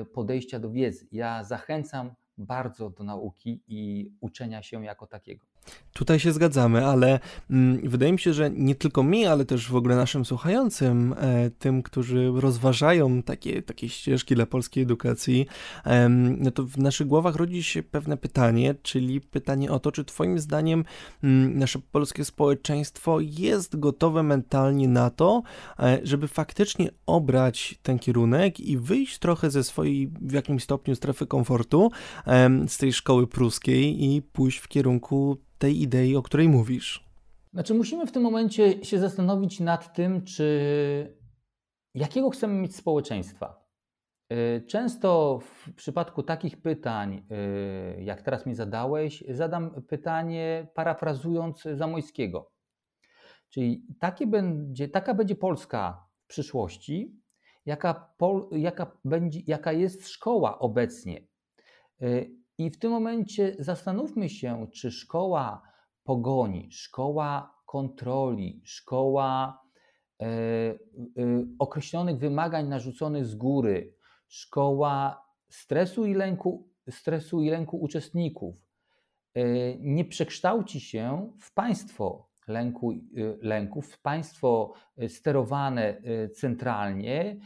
y, 0.02 0.04
podejścia 0.04 0.59
do 0.59 0.71
wiedzy. 0.71 1.06
Ja 1.12 1.44
zachęcam 1.44 2.14
bardzo 2.38 2.90
do 2.90 3.04
nauki 3.04 3.62
i 3.68 4.11
uczenia 4.21 4.62
się 4.62 4.85
jako 4.85 5.06
takiego. 5.06 5.47
Tutaj 5.94 6.21
się 6.21 6.33
zgadzamy, 6.33 6.87
ale 6.87 7.21
mm, 7.50 7.88
wydaje 7.88 8.12
mi 8.12 8.18
się, 8.18 8.33
że 8.33 8.50
nie 8.50 8.75
tylko 8.75 9.02
mi, 9.02 9.26
ale 9.26 9.44
też 9.44 9.71
w 9.71 9.76
ogóle 9.76 9.97
naszym 9.97 10.25
słuchającym, 10.25 11.14
e, 11.18 11.50
tym, 11.50 11.83
którzy 11.83 12.33
rozważają 12.35 13.23
takie, 13.23 13.62
takie 13.62 13.88
ścieżki 13.88 14.35
dla 14.35 14.47
polskiej 14.47 14.83
edukacji, 14.83 15.47
e, 15.85 16.09
no 16.09 16.50
to 16.50 16.64
w 16.64 16.78
naszych 16.78 17.06
głowach 17.06 17.37
rodzi 17.37 17.62
się 17.62 17.83
pewne 17.83 18.16
pytanie, 18.16 18.75
czyli 18.83 19.21
pytanie 19.21 19.71
o 19.71 19.80
to, 19.80 19.92
czy 19.92 20.04
Twoim 20.04 20.38
zdaniem 20.38 20.85
mm, 21.25 21.59
nasze 21.59 21.78
polskie 21.92 22.25
społeczeństwo 22.25 23.21
jest 23.21 23.78
gotowe 23.78 24.23
mentalnie 24.23 24.88
na 24.88 25.11
to, 25.11 25.42
e, 25.78 26.00
żeby 26.02 26.28
faktycznie 26.28 26.90
obrać 27.06 27.78
ten 27.83 27.99
kierunek 27.99 28.61
i 28.61 28.78
wyjść 28.78 29.18
trochę 29.18 29.50
ze 29.50 29.64
swojej 29.64 30.11
w 30.21 30.33
jakimś 30.33 30.62
stopniu 30.62 30.94
strefy 30.94 31.26
komfortu, 31.26 31.90
z 32.68 32.78
tej 32.78 32.92
szkoły 32.92 33.26
pruskiej 33.26 34.04
i 34.04 34.23
pójść 34.23 34.59
w 34.59 34.68
kierunku 34.68 35.38
tej 35.64 35.83
idei, 35.83 36.16
o 36.16 36.23
której 36.23 36.49
mówisz? 36.49 37.04
Znaczy, 37.52 37.75
musimy 37.75 38.06
w 38.06 38.12
tym 38.12 38.23
momencie 38.23 38.85
się 38.85 38.99
zastanowić 38.99 39.61
nad 39.61 39.94
tym, 39.94 40.25
czy 40.25 41.16
jakiego 41.94 42.30
chcemy 42.30 42.54
mieć 42.54 42.76
społeczeństwa. 42.76 43.66
Y, 44.33 44.66
często 44.66 45.38
w 45.38 45.75
przypadku 45.75 46.23
takich 46.23 46.62
pytań, 46.62 47.26
y, 47.99 48.02
jak 48.02 48.23
teraz 48.23 48.47
mi 48.47 48.54
zadałeś, 48.54 49.25
zadam 49.28 49.83
pytanie 49.83 50.66
parafrazując 50.75 51.62
Zamojskiego. 51.75 52.52
Czyli 53.49 53.87
będzie, 54.26 54.88
taka 54.88 55.14
będzie 55.14 55.35
Polska 55.35 56.06
w 56.25 56.26
przyszłości, 56.26 57.21
jaka, 57.66 58.14
pol, 58.18 58.49
jaka, 58.52 58.99
będzie, 59.04 59.40
jaka 59.47 59.73
jest 59.73 60.09
szkoła 60.09 60.59
obecnie. 60.59 61.26
I 62.58 62.70
w 62.70 62.78
tym 62.78 62.90
momencie 62.90 63.56
zastanówmy 63.58 64.28
się, 64.28 64.66
czy 64.73 64.90
szkoła 64.90 65.62
pogoni, 66.04 66.68
szkoła 66.73 67.54
kontroli, 67.66 68.62
szkoła 68.64 69.61
e, 70.20 70.26
e, 70.26 70.76
określonych 71.58 72.18
wymagań 72.18 72.68
narzuconych 72.68 73.26
z 73.26 73.34
góry, 73.34 73.96
szkoła 74.28 75.25
stresu 75.49 76.06
i 76.06 76.14
lęku, 76.14 76.68
stresu 76.90 77.42
i 77.42 77.50
lęku 77.50 77.76
uczestników. 77.76 78.56
E, 79.34 79.44
nie 79.78 80.04
przekształci 80.04 80.80
się 80.80 81.32
w 81.40 81.54
państwo 81.54 82.34
lęku, 82.49 82.93
y, 82.93 83.39
lęków, 83.43 83.99
państwo 83.99 84.73
y, 85.03 85.09
sterowane 85.09 85.99
y, 85.99 86.29
centralnie, 86.29 87.37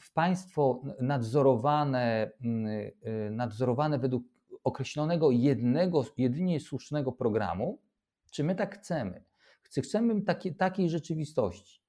w 0.00 0.12
państwo 0.12 0.82
nadzorowane, 1.00 2.30
mm, 2.40 3.36
nadzorowane 3.36 3.98
według 3.98 4.24
określonego 4.64 5.30
jednego, 5.30 6.04
jedynie 6.16 6.60
słusznego 6.60 7.12
programu, 7.12 7.78
czy 8.30 8.44
my 8.44 8.54
tak 8.54 8.74
chcemy. 8.74 9.24
Chcemy 9.62 10.22
takie, 10.22 10.54
takiej 10.54 10.90
rzeczywistości. 10.90 11.82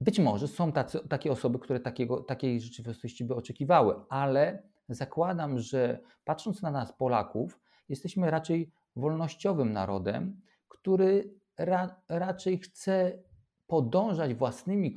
Być 0.00 0.18
może 0.18 0.48
są 0.48 0.72
tacy, 0.72 1.08
takie 1.08 1.32
osoby, 1.32 1.58
które 1.58 1.80
takiego, 1.80 2.20
takiej 2.20 2.60
rzeczywistości 2.60 3.24
by 3.24 3.34
oczekiwały, 3.34 3.94
ale 4.08 4.62
zakładam, 4.88 5.58
że 5.58 6.00
patrząc 6.24 6.62
na 6.62 6.70
nas, 6.70 6.92
Polaków, 6.92 7.60
jesteśmy 7.88 8.30
raczej 8.30 8.70
wolnościowym 8.96 9.72
narodem, 9.72 10.40
który 10.74 11.34
ra, 11.58 12.02
raczej 12.08 12.58
chce 12.58 13.22
podążać 13.66 14.34
własnymi, 14.34 14.94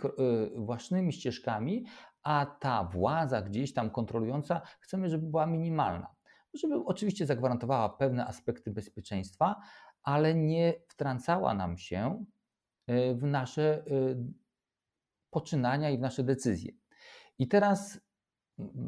y, 0.55 0.59
własnymi 0.59 1.13
ścieżkami, 1.13 1.85
a 2.23 2.45
ta 2.59 2.83
władza 2.83 3.41
gdzieś 3.41 3.73
tam 3.73 3.89
kontrolująca 3.89 4.61
chcemy, 4.79 5.09
żeby 5.09 5.27
była 5.27 5.45
minimalna. 5.45 6.07
Żeby 6.53 6.75
oczywiście 6.85 7.25
zagwarantowała 7.25 7.89
pewne 7.89 8.25
aspekty 8.25 8.71
bezpieczeństwa, 8.71 9.55
ale 10.03 10.35
nie 10.35 10.73
wtrącała 10.87 11.53
nam 11.53 11.77
się 11.77 12.25
y, 12.89 13.15
w 13.15 13.23
nasze 13.23 13.85
y, 13.87 14.17
poczynania 15.29 15.89
i 15.89 15.97
w 15.97 16.01
nasze 16.01 16.23
decyzje. 16.23 16.71
I 17.39 17.47
teraz, 17.47 17.99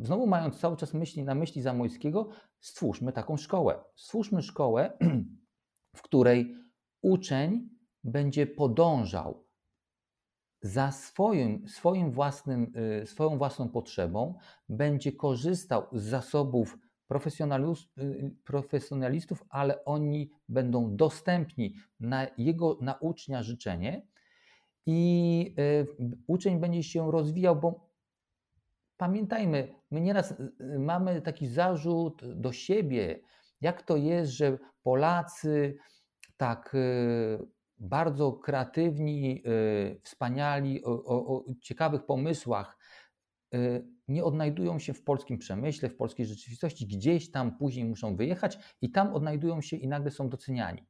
znowu 0.02 0.28
mając 0.28 0.60
cały 0.60 0.78
czas 0.78 0.94
myśli 0.94 1.24
na 1.24 1.36
myśli 1.36 1.62
Zamojskiego, 1.62 2.30
stwórzmy 2.60 3.12
taką 3.14 3.38
szkołę. 3.38 3.84
Stwórzmy 3.96 4.42
szkołę, 4.42 4.98
w 5.98 6.02
której 6.02 6.56
uczeń 7.02 7.70
będzie 8.04 8.48
podążał 8.48 9.50
za 10.62 10.92
swoim, 10.92 11.68
swoim 11.68 12.12
własnym, 12.12 12.72
y, 13.02 13.08
swoją 13.08 13.38
własną 13.38 13.70
potrzebą, 13.70 14.40
będzie 14.70 15.12
korzystał 15.12 15.88
z 15.92 16.04
zasobów 16.04 16.78
y, 16.78 18.36
profesjonalistów, 18.44 19.44
ale 19.50 19.86
oni 19.86 20.32
będą 20.50 20.96
dostępni 20.96 21.76
na 22.00 22.28
jego, 22.38 22.78
na 22.82 22.94
ucznia 22.94 23.44
życzenie 23.44 24.08
i 24.86 25.56
y, 25.60 25.88
uczeń 26.28 26.60
będzie 26.60 26.84
się 26.84 27.12
rozwijał, 27.12 27.56
bo 27.56 27.90
pamiętajmy, 28.98 29.76
my 29.92 30.02
nieraz 30.02 30.34
mamy 30.80 31.22
taki 31.22 31.48
zarzut 31.48 32.22
do 32.36 32.52
siebie, 32.52 33.20
jak 33.62 33.84
to 33.84 33.98
jest, 33.98 34.32
że 34.32 34.58
Polacy 34.84 35.78
tak 36.40 36.76
bardzo 37.80 38.32
kreatywni, 38.32 39.44
y, 39.48 40.02
wspaniali, 40.04 40.84
o, 40.84 41.04
o, 41.04 41.36
o 41.36 41.44
ciekawych 41.62 42.06
pomysłach 42.06 42.78
y, 43.54 43.88
nie 44.08 44.24
odnajdują 44.24 44.80
się 44.80 44.94
w 44.94 45.04
polskim 45.04 45.38
przemyśle, 45.38 45.90
w 45.90 45.98
polskiej 45.98 46.26
rzeczywistości, 46.26 46.88
gdzieś 46.88 47.32
tam 47.32 47.58
później 47.58 47.86
muszą 47.86 48.16
wyjechać 48.16 48.60
i 48.82 48.92
tam 48.92 49.14
odnajdują 49.14 49.62
się 49.62 49.78
i 49.78 49.88
nagle 49.88 50.12
są 50.12 50.30
doceniani. 50.30 50.88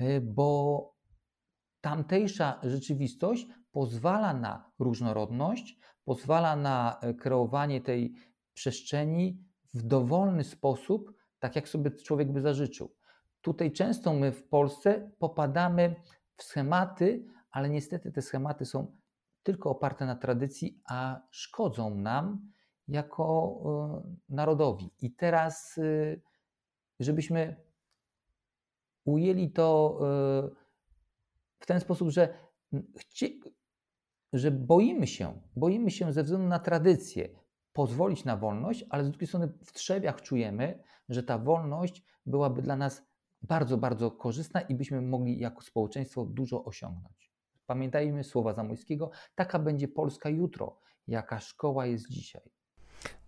Y, 0.00 0.20
bo 0.20 0.94
tamtejsza 1.80 2.60
rzeczywistość 2.62 3.46
pozwala 3.72 4.34
na 4.34 4.70
różnorodność, 4.78 5.78
pozwala 6.04 6.56
na 6.56 7.00
kreowanie 7.20 7.80
tej 7.80 8.14
przestrzeni 8.54 9.44
w 9.74 9.82
dowolny 9.82 10.44
sposób, 10.44 11.12
tak 11.38 11.56
jak 11.56 11.68
sobie 11.68 11.90
człowiek 11.90 12.32
by 12.32 12.40
zażyczył. 12.40 12.94
Tutaj 13.42 13.72
często 13.72 14.14
my 14.14 14.32
w 14.32 14.48
Polsce 14.48 15.10
popadamy 15.18 15.94
w 16.36 16.42
schematy, 16.42 17.24
ale 17.50 17.68
niestety 17.68 18.12
te 18.12 18.22
schematy 18.22 18.64
są 18.64 18.96
tylko 19.42 19.70
oparte 19.70 20.06
na 20.06 20.16
tradycji, 20.16 20.82
a 20.88 21.20
szkodzą 21.30 21.94
nam 21.94 22.52
jako 22.88 23.58
e, 23.64 24.34
narodowi. 24.34 24.90
I 25.00 25.14
teraz, 25.14 25.78
e, 25.78 26.16
żebyśmy 27.00 27.56
ujęli 29.04 29.50
to 29.50 29.98
e, 30.00 30.50
w 31.58 31.66
ten 31.66 31.80
sposób, 31.80 32.10
że, 32.10 32.34
że 34.32 34.50
boimy 34.50 35.06
się, 35.06 35.40
boimy 35.56 35.90
się 35.90 36.12
ze 36.12 36.22
względu 36.22 36.48
na 36.48 36.58
tradycję 36.58 37.28
pozwolić 37.72 38.24
na 38.24 38.36
wolność, 38.36 38.84
ale 38.90 39.04
z 39.04 39.10
drugiej 39.10 39.28
strony 39.28 39.48
w 39.64 39.72
trzewiach 39.72 40.22
czujemy, 40.22 40.82
że 41.08 41.22
ta 41.22 41.38
wolność 41.38 42.04
byłaby 42.26 42.62
dla 42.62 42.76
nas 42.76 43.11
bardzo, 43.42 43.78
bardzo 43.78 44.10
korzystna 44.10 44.60
i 44.60 44.74
byśmy 44.74 45.02
mogli 45.02 45.38
jako 45.38 45.62
społeczeństwo 45.62 46.24
dużo 46.24 46.64
osiągnąć. 46.64 47.32
Pamiętajmy 47.66 48.24
słowa 48.24 48.54
Zamojskiego, 48.54 49.10
taka 49.34 49.58
będzie 49.58 49.88
Polska 49.88 50.28
jutro, 50.28 50.78
jaka 51.08 51.40
szkoła 51.40 51.86
jest 51.86 52.10
dzisiaj. 52.10 52.61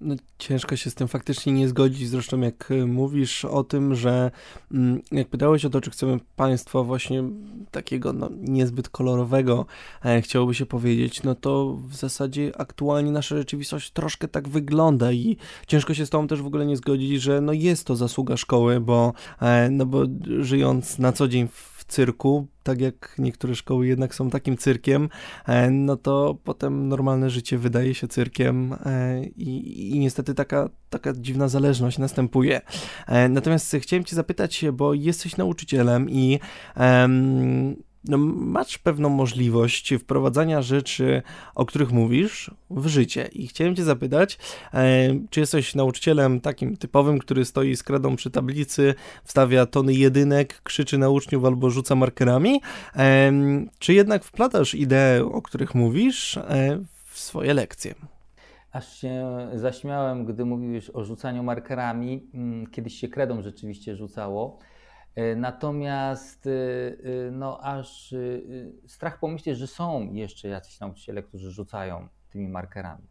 No, 0.01 0.15
ciężko 0.39 0.77
się 0.77 0.91
z 0.91 0.95
tym 0.95 1.09
faktycznie 1.09 1.53
nie 1.53 1.69
zgodzić. 1.69 2.09
Zresztą, 2.09 2.41
jak 2.41 2.71
y, 2.71 2.87
mówisz 2.87 3.45
o 3.45 3.65
tym, 3.65 3.95
że 3.95 4.31
mm, 4.73 5.03
jak 5.13 5.29
pytałeś 5.29 5.65
o 5.65 5.71
to, 5.71 5.81
czy 5.81 5.91
chcemy 5.91 6.19
państwa 6.37 6.83
właśnie 6.83 7.25
takiego 7.71 8.13
no, 8.13 8.31
niezbyt 8.41 8.89
kolorowego, 8.89 9.67
e, 10.05 10.23
chciałoby 10.23 10.55
się 10.55 10.67
powiedzieć, 10.67 11.23
no 11.23 11.35
to 11.35 11.79
w 11.89 11.95
zasadzie 11.95 12.53
aktualnie 12.59 13.13
nasza 13.13 13.37
rzeczywistość 13.37 13.91
troszkę 13.91 14.29
tak 14.29 14.49
wygląda 14.49 15.13
i 15.13 15.37
ciężko 15.67 15.95
się 15.95 16.07
z 16.07 16.11
tą 16.11 16.27
też 16.27 16.43
w 16.43 16.47
ogóle 16.47 16.67
nie 16.67 16.77
zgodzić, 16.77 17.23
że 17.23 17.41
no 17.41 17.53
jest 17.53 17.87
to 17.87 17.97
zasługa 17.97 18.37
szkoły, 18.37 18.81
bo, 18.81 19.13
e, 19.41 19.71
no 19.71 19.87
bo 19.87 20.03
żyjąc 20.41 20.99
na 20.99 21.13
co 21.13 21.29
dzień 21.29 21.49
w 21.49 21.74
cyrku, 21.89 22.47
tak 22.63 22.81
jak 22.81 23.15
niektóre 23.19 23.55
szkoły 23.55 23.87
jednak 23.87 24.15
są 24.15 24.31
takim 24.31 24.57
cyrkiem, 24.57 25.09
e, 25.47 25.71
no 25.71 25.97
to 25.97 26.39
potem 26.45 26.89
normalne 26.89 27.31
życie 27.31 27.59
wydaje 27.59 27.95
się 27.95 28.09
cyrkiem 28.09 28.73
e, 28.73 29.25
i, 29.25 29.91
i 29.97 29.99
niestety 29.99 30.35
taka, 30.35 30.69
taka 30.91 31.13
dziwna 31.13 31.49
zależność 31.49 31.99
następuje. 31.99 32.61
E, 33.07 33.29
natomiast 33.29 33.77
chciałem 33.81 34.05
Cię 34.05 34.17
zapytać, 34.17 34.65
bo 34.73 34.95
jesteś 34.95 35.37
nauczycielem 35.37 36.11
i 36.11 36.41
um, 36.77 37.77
masz 38.09 38.79
pewną 38.79 39.09
możliwość 39.09 39.95
wprowadzania 39.95 40.63
rzeczy, 40.63 41.23
o 41.55 41.67
których 41.67 41.93
mówisz, 41.93 42.51
w 42.71 42.87
życie. 42.87 43.29
I 43.33 43.47
chciałem 43.47 43.77
Cię 43.77 43.85
zapytać, 43.85 44.39
e, 44.75 45.09
czy 45.31 45.41
jesteś 45.41 45.75
nauczycielem 45.75 46.41
takim 46.41 46.77
typowym, 46.77 47.19
który 47.19 47.45
stoi 47.45 47.77
z 47.77 47.83
kredą 47.83 48.17
przy 48.17 48.31
tablicy, 48.31 48.95
wstawia 49.25 49.67
tony 49.67 49.95
jedynek, 49.95 50.63
krzyczy 50.63 50.99
na 50.99 51.09
uczniów 51.09 51.45
albo 51.45 51.71
rzuca 51.71 51.95
markerami, 51.95 52.61
e, 52.97 53.33
czy 53.79 53.95
jednak 53.95 54.25
wplatasz 54.25 54.75
idee, 54.75 55.23
o 55.33 55.43
których 55.43 55.75
mówisz, 55.75 56.37
e, 56.37 56.79
w 57.05 57.19
swoje 57.19 57.55
lekcje? 57.55 57.95
Aż 58.73 58.97
się 58.97 59.27
zaśmiałem, 59.55 60.25
gdy 60.25 60.45
mówiłeś 60.45 60.91
o 60.91 61.05
rzucaniu 61.05 61.43
markerami. 61.43 62.27
Mm, 62.35 62.67
kiedyś 62.67 62.95
się 62.95 63.09
kredą 63.09 63.43
rzeczywiście 63.43 63.97
rzucało. 63.97 64.59
E, 65.15 65.37
natomiast 65.37 66.47
e, 66.47 66.51
e, 66.51 67.31
no, 67.31 67.61
aż 67.61 68.15
strach 68.87 69.19
pomyśleć, 69.19 69.59
że 69.59 69.67
są 69.67 70.13
jeszcze 70.13 70.49
jacyś 70.49 70.81
nauczyciele, 70.81 71.23
którzy 71.23 71.51
rzucają 71.51 72.09
tymi 72.31 72.49
markerami. 72.49 73.07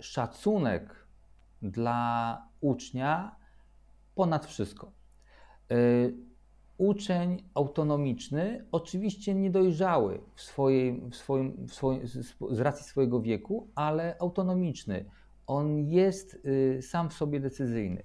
Szacunek 0.00 1.06
dla 1.62 2.42
ucznia 2.60 3.36
ponad 4.14 4.46
wszystko. 4.46 4.92
Uczeń 6.78 7.42
autonomiczny, 7.54 8.64
oczywiście 8.72 9.34
niedojrzały 9.34 10.20
w 10.34 10.42
swojej, 10.42 11.00
w 11.10 11.16
swoim, 11.16 11.66
w 11.68 11.74
swoim, 11.74 12.06
z 12.50 12.60
racji 12.60 12.84
swojego 12.84 13.20
wieku, 13.20 13.68
ale 13.74 14.16
autonomiczny. 14.20 15.04
On 15.46 15.78
jest 15.78 16.38
sam 16.80 17.10
w 17.10 17.12
sobie 17.12 17.40
decyzyjny. 17.40 18.02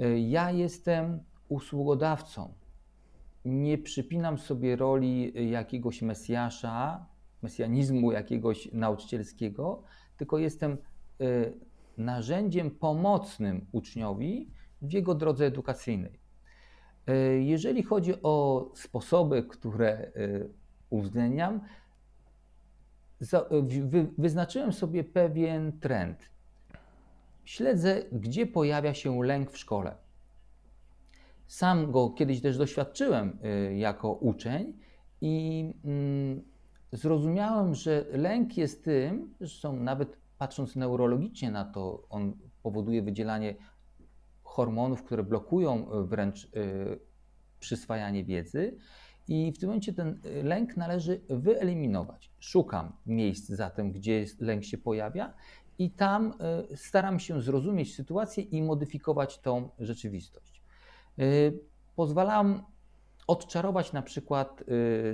E, 0.00 0.18
ja 0.18 0.50
jestem 0.50 1.20
usługodawcą. 1.48 2.54
Nie 3.44 3.78
przypinam 3.78 4.38
sobie 4.38 4.76
roli 4.76 5.32
jakiegoś 5.50 6.02
mesjasza, 6.02 7.06
mesjanizmu 7.42 8.12
jakiegoś 8.12 8.72
nauczycielskiego, 8.72 9.82
tylko 10.16 10.38
jestem 10.38 10.72
e, 10.72 10.76
narzędziem 11.98 12.70
pomocnym 12.70 13.66
uczniowi 13.72 14.50
w 14.82 14.92
jego 14.92 15.14
drodze 15.14 15.46
edukacyjnej. 15.46 16.20
E, 17.06 17.14
jeżeli 17.40 17.82
chodzi 17.82 18.22
o 18.22 18.66
sposoby, 18.74 19.42
które 19.42 20.12
uwzględniam, 20.90 21.60
wyznaczyłem 24.18 24.72
sobie 24.72 25.04
pewien 25.04 25.80
trend 25.80 26.30
śledzę, 27.44 28.02
gdzie 28.12 28.46
pojawia 28.46 28.94
się 28.94 29.24
lęk 29.24 29.50
w 29.50 29.58
szkole. 29.58 29.96
Sam 31.46 31.92
go 31.92 32.10
kiedyś 32.10 32.40
też 32.40 32.58
doświadczyłem 32.58 33.38
y, 33.44 33.76
jako 33.76 34.12
uczeń 34.12 34.72
i 35.20 35.64
mm, 35.84 36.42
zrozumiałem, 36.92 37.74
że 37.74 38.04
lęk 38.12 38.56
jest 38.56 38.84
tym, 38.84 39.34
zresztą 39.40 39.76
nawet 39.76 40.16
patrząc 40.38 40.76
neurologicznie 40.76 41.50
na 41.50 41.64
to, 41.64 42.06
on 42.10 42.32
powoduje 42.62 43.02
wydzielanie 43.02 43.54
hormonów, 44.42 45.02
które 45.04 45.22
blokują 45.22 45.92
y, 45.92 46.04
wręcz 46.06 46.44
y, 46.44 46.48
przyswajanie 47.60 48.24
wiedzy. 48.24 48.76
I 49.28 49.52
w 49.52 49.58
tym 49.58 49.68
momencie 49.68 49.92
ten 49.92 50.20
lęk 50.42 50.76
należy 50.76 51.20
wyeliminować. 51.28 52.30
Szukam 52.40 52.92
miejsc 53.06 53.48
zatem, 53.48 53.92
gdzie 53.92 54.24
lęk 54.40 54.64
się 54.64 54.78
pojawia 54.78 55.34
i 55.80 55.90
tam 55.90 56.34
staram 56.74 57.20
się 57.20 57.40
zrozumieć 57.40 57.94
sytuację 57.94 58.42
i 58.42 58.62
modyfikować 58.62 59.38
tą 59.38 59.68
rzeczywistość. 59.78 60.62
Pozwalam 61.96 62.62
odczarować 63.26 63.92
na 63.92 64.02
przykład 64.02 64.64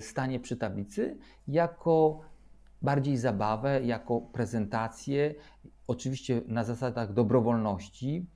stanie 0.01 0.41
przy 0.41 0.57
tablicy 0.57 1.19
jako 1.49 2.21
bardziej 2.83 3.17
zabawę, 3.17 3.81
jako 3.85 4.21
prezentację, 4.21 5.35
oczywiście 5.87 6.43
na 6.47 6.65
zasadach 6.65 7.13
dobrowolności. 7.13 8.27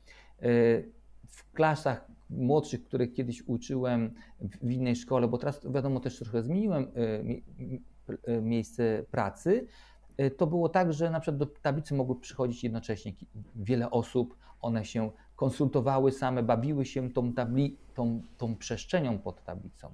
W 1.27 1.53
klasach 1.53 2.11
młodszych, 2.31 2.85
których 2.85 3.13
kiedyś 3.13 3.43
uczyłem 3.47 4.15
w 4.63 4.71
innej 4.71 4.97
szkole, 4.97 5.29
bo 5.29 5.39
teraz 5.39 5.61
wiadomo 5.73 6.01
też 6.01 6.19
trochę 6.19 6.43
zmieniłem 6.43 6.83
e, 6.83 8.33
e, 8.33 8.41
miejsce 8.41 9.05
pracy, 9.11 9.67
e, 9.67 9.90
to 10.37 10.47
było 10.47 10.69
tak, 10.69 10.93
że 10.93 11.11
na 11.11 11.21
przykład 11.21 11.39
do 11.39 11.47
tablicy 11.47 11.95
mogły 11.95 12.21
przychodzić 12.21 12.65
jednocześnie 12.65 13.13
wiele 13.57 13.91
osób, 13.91 14.37
one 14.61 14.85
się 14.85 15.11
konsultowały 15.37 16.13
same, 16.13 16.43
bawiły 16.43 16.87
się 16.87 17.11
tą, 17.11 17.33
tabli, 17.33 17.77
tą, 17.95 18.23
tą 18.39 18.57
przestrzenią 18.57 19.19
pod 19.19 19.45
tablicą. 19.45 19.93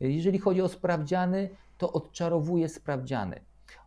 Jeżeli 0.00 0.38
chodzi 0.38 0.62
o 0.62 0.68
sprawdziany, 0.68 1.50
to 1.78 1.92
odczarowuje 1.92 2.68
sprawdziany. 2.68 3.40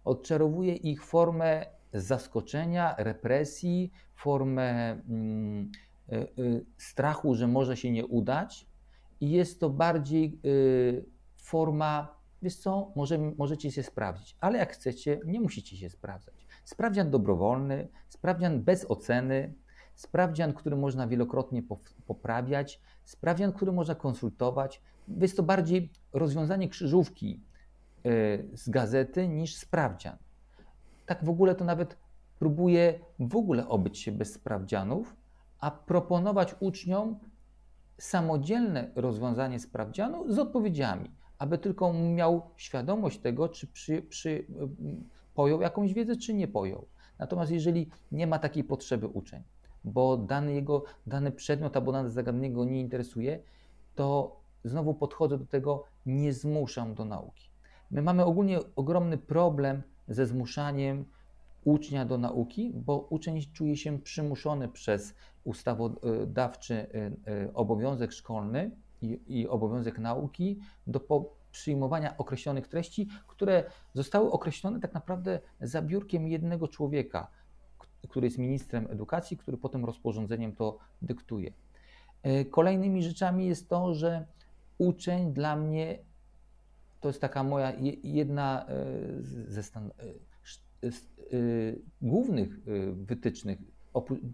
Odczarowuje 0.05 0.75
ich 0.75 1.05
formę 1.05 1.65
zaskoczenia, 1.93 2.95
represji, 2.97 3.91
formę 4.15 4.91
mm, 4.91 5.71
Y, 6.11 6.41
y, 6.41 6.65
strachu, 6.77 7.35
że 7.35 7.47
może 7.47 7.77
się 7.77 7.91
nie 7.91 8.05
udać 8.05 8.67
i 9.21 9.29
jest 9.29 9.59
to 9.59 9.69
bardziej 9.69 10.39
y, 10.45 11.05
forma, 11.37 12.20
wiesz 12.41 12.55
co, 12.55 12.91
może, 12.95 13.17
możecie 13.17 13.71
się 13.71 13.83
sprawdzić, 13.83 14.37
ale 14.39 14.57
jak 14.57 14.73
chcecie, 14.73 15.19
nie 15.25 15.41
musicie 15.41 15.77
się 15.77 15.89
sprawdzać. 15.89 16.47
Sprawdzian 16.63 17.11
dobrowolny, 17.11 17.87
sprawdzian 18.09 18.63
bez 18.63 18.91
oceny, 18.91 19.53
sprawdzian, 19.95 20.53
który 20.53 20.75
można 20.75 21.07
wielokrotnie 21.07 21.63
poprawiać, 22.07 22.81
sprawdzian, 23.03 23.53
który 23.53 23.71
można 23.71 23.95
konsultować. 23.95 24.81
Jest 25.07 25.37
to 25.37 25.43
bardziej 25.43 25.91
rozwiązanie 26.13 26.69
krzyżówki 26.69 27.43
z 28.53 28.69
gazety 28.69 29.27
niż 29.27 29.55
sprawdzian. 29.55 30.17
Tak 31.05 31.25
w 31.25 31.29
ogóle 31.29 31.55
to 31.55 31.65
nawet 31.65 31.97
próbuję 32.39 32.99
w 33.19 33.35
ogóle 33.35 33.67
obyć 33.67 33.99
się 33.99 34.11
bez 34.11 34.33
sprawdzianów, 34.33 35.15
a 35.59 35.71
proponować 35.71 36.55
uczniom 36.59 37.19
samodzielne 37.97 38.91
rozwiązanie 38.95 39.59
sprawdzianu 39.59 40.33
z 40.33 40.39
odpowiedziami, 40.39 41.11
aby 41.41 41.57
tylko 41.57 41.93
miał 41.93 42.41
świadomość 42.57 43.19
tego, 43.19 43.49
czy 43.49 43.67
przy, 43.67 44.01
przy, 44.01 44.45
pojął 45.33 45.61
jakąś 45.61 45.93
wiedzę, 45.93 46.15
czy 46.15 46.33
nie 46.33 46.47
pojął. 46.47 46.85
Natomiast 47.19 47.51
jeżeli 47.51 47.89
nie 48.11 48.27
ma 48.27 48.39
takiej 48.39 48.63
potrzeby 48.63 49.07
uczeń, 49.07 49.43
bo 49.83 50.17
dany 50.17 50.53
jego, 50.53 50.83
dany 51.07 51.31
przedmiot 51.31 51.77
albo 51.77 51.91
dane 51.91 52.09
zagadnienie 52.09 52.55
go 52.55 52.65
nie 52.65 52.79
interesuje, 52.79 53.39
to 53.95 54.35
znowu 54.63 54.93
podchodzę 54.93 55.37
do 55.37 55.45
tego, 55.45 55.83
nie 56.05 56.33
zmuszam 56.33 56.95
do 56.95 57.05
nauki. 57.05 57.49
My 57.91 58.01
mamy 58.01 58.25
ogólnie 58.25 58.59
ogromny 58.75 59.17
problem 59.17 59.81
ze 60.07 60.25
zmuszaniem 60.25 61.05
ucznia 61.63 62.05
do 62.05 62.17
nauki, 62.17 62.71
bo 62.75 63.07
uczeń 63.09 63.41
czuje 63.53 63.77
się 63.77 63.99
przymuszony 63.99 64.69
przez 64.69 65.15
ustawodawczy 65.43 66.73
y, 66.73 67.31
y, 67.31 67.53
obowiązek 67.53 68.11
szkolny 68.11 68.71
i, 69.01 69.19
i 69.27 69.47
obowiązek 69.47 69.99
nauki 69.99 70.59
do 70.87 71.01
przyjmowania 71.51 72.17
określonych 72.17 72.67
treści, 72.67 73.07
które 73.27 73.63
zostały 73.93 74.31
określone 74.31 74.79
tak 74.79 74.93
naprawdę 74.93 75.39
za 75.61 75.81
biurkiem 75.81 76.27
jednego 76.27 76.67
człowieka, 76.67 77.27
który 78.09 78.27
jest 78.27 78.37
ministrem 78.37 78.87
edukacji, 78.89 79.37
który 79.37 79.57
potem 79.57 79.85
rozporządzeniem 79.85 80.55
to 80.55 80.77
dyktuje. 81.01 81.53
Y, 82.25 82.45
kolejnymi 82.45 83.03
rzeczami 83.03 83.47
jest 83.47 83.69
to, 83.69 83.93
że 83.93 84.25
uczeń 84.77 85.33
dla 85.33 85.55
mnie 85.55 85.99
to 86.99 87.07
jest 87.07 87.21
taka 87.21 87.43
moja 87.43 87.73
jedna 88.03 88.65
ze 89.47 89.63
stan 89.63 89.91
Y, 91.33 91.81
głównych 92.01 92.59
wytycznych 92.93 93.59